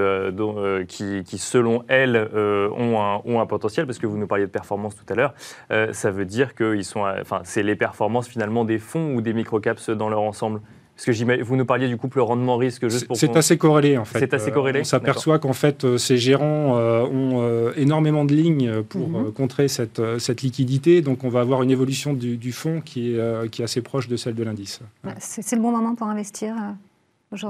[0.88, 4.50] qui, qui, selon elles ont un, ont, un, potentiel parce que vous nous parliez de
[4.50, 5.34] performance tout à l'heure.
[5.92, 9.90] ça veut dire que sont, enfin c'est les performances finalement des fonds ou des microcaps
[9.90, 10.62] dans leur ensemble.
[11.05, 13.16] Parce que vous nous parliez du couple rendement-risque juste pour.
[13.16, 14.20] C'est assez corrélé en fait.
[14.20, 14.80] C'est assez corrélé.
[14.80, 19.32] on s'aperçoit qu'en fait euh, ces gérants euh, ont euh, énormément de lignes pour mhm.
[19.32, 23.50] contrer cette, cette, liquidité, donc on va avoir une évolution du, du fonds qui est,
[23.50, 24.80] qui est assez proche de celle de l'indice.
[25.18, 26.55] C'est le bon moment pour investir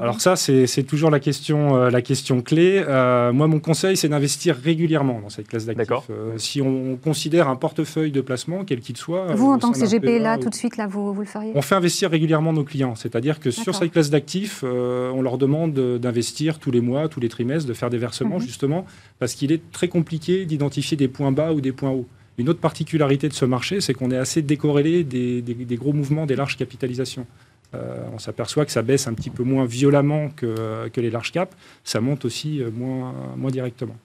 [0.00, 2.82] alors ça, c'est toujours la question, euh, la question clé.
[2.86, 6.10] Euh, moi, mon conseil, c'est d'investir régulièrement dans cette classe d'actifs.
[6.10, 9.34] Euh, si on considère un portefeuille de placement, quel qu'il soit...
[9.34, 11.52] Vous, en tant que CGP, là, tout de suite, là, vous, vous le feriez?
[11.54, 12.94] On fait investir régulièrement nos clients.
[12.94, 17.28] C'est-à-dire que sur cette classe d'actifs, on leur demande d'investir tous les mois, tous les
[17.28, 18.46] trimestres, de faire des versements, mhm.
[18.46, 18.86] justement,
[19.18, 22.06] parce qu'il est très compliqué d'identifier des points bas ou des points hauts.
[22.38, 26.24] Une autre particularité de ce marché, c'est qu'on est assez décorrélé des, des gros mouvements
[26.24, 27.26] des larges capitalisations.
[27.74, 31.32] Euh, on s'aperçoit que ça baisse un petit peu moins violemment que, que les large
[31.32, 33.96] caps, ça monte aussi euh, moins, moins directement.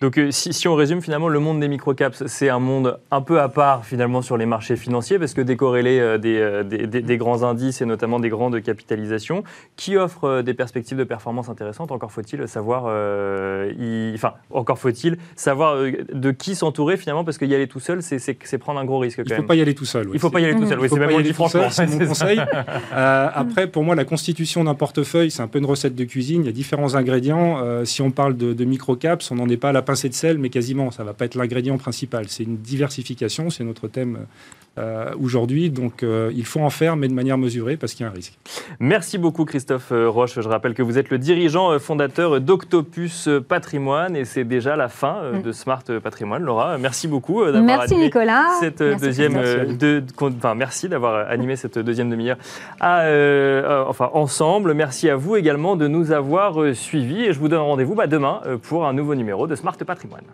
[0.00, 3.40] Donc euh, si, on résume finalement, le monde des microcaps, c'est un monde un peu
[3.40, 7.42] à part finalement sur les marchés financiers parce que décorrélé euh, euh, des, des, grands
[7.42, 9.42] indices et notamment des grandes capitalisations
[9.76, 11.92] qui offrent des perspectives de performance intéressantes.
[11.92, 12.84] Encore faut-il savoir,
[14.14, 18.80] enfin encore faut-il savoir de qui s'entourer finalement parce qu'y aller tout seul, c'est prendre
[18.80, 19.22] un gros risque.
[19.24, 20.06] Il ne faut pas y aller tout seul.
[20.08, 20.78] Il ne faut pas y aller tout seul.
[20.78, 21.70] Oui, c'est même mon franchement.
[21.70, 22.40] C'est mon conseil.
[22.92, 26.42] après, pour moi, la constitution d'un portefeuille, c'est un peu une recette de cuisine.
[26.42, 27.84] Il y a différents ingrédients.
[27.84, 30.36] si on parle de, de microcaps, on n'en est pas à la pincée de sel,
[30.36, 30.90] mais quasiment.
[30.90, 32.28] Ça va pas être l'ingrédient principal.
[32.28, 34.26] C'est une diversification, c'est notre thème
[34.78, 35.70] euh, aujourd'hui.
[35.70, 38.14] Donc euh, il faut en faire, mais de manière mesurée, parce qu'il y a un
[38.14, 38.34] risque.
[38.78, 40.38] Merci beaucoup Christophe euh, Roche.
[40.38, 45.32] Je rappelle que vous êtes le dirigeant fondateur d'Octopus Patrimoine et c'est déjà la fin
[45.32, 45.42] mm.
[45.42, 46.42] de Smart Patrimoine.
[46.42, 48.48] Laura, merci beaucoup d'avoir merci Nicolas.
[48.60, 49.34] cette deuxième,
[49.78, 52.36] de, enfin merci d'avoir animé cette deuxième demi-heure.
[52.80, 57.94] enfin ensemble, merci à vous également de nous avoir suivis et je vous donne rendez-vous
[57.94, 60.24] bah, demain pour un nouveau numéro de Smart Patrimoine.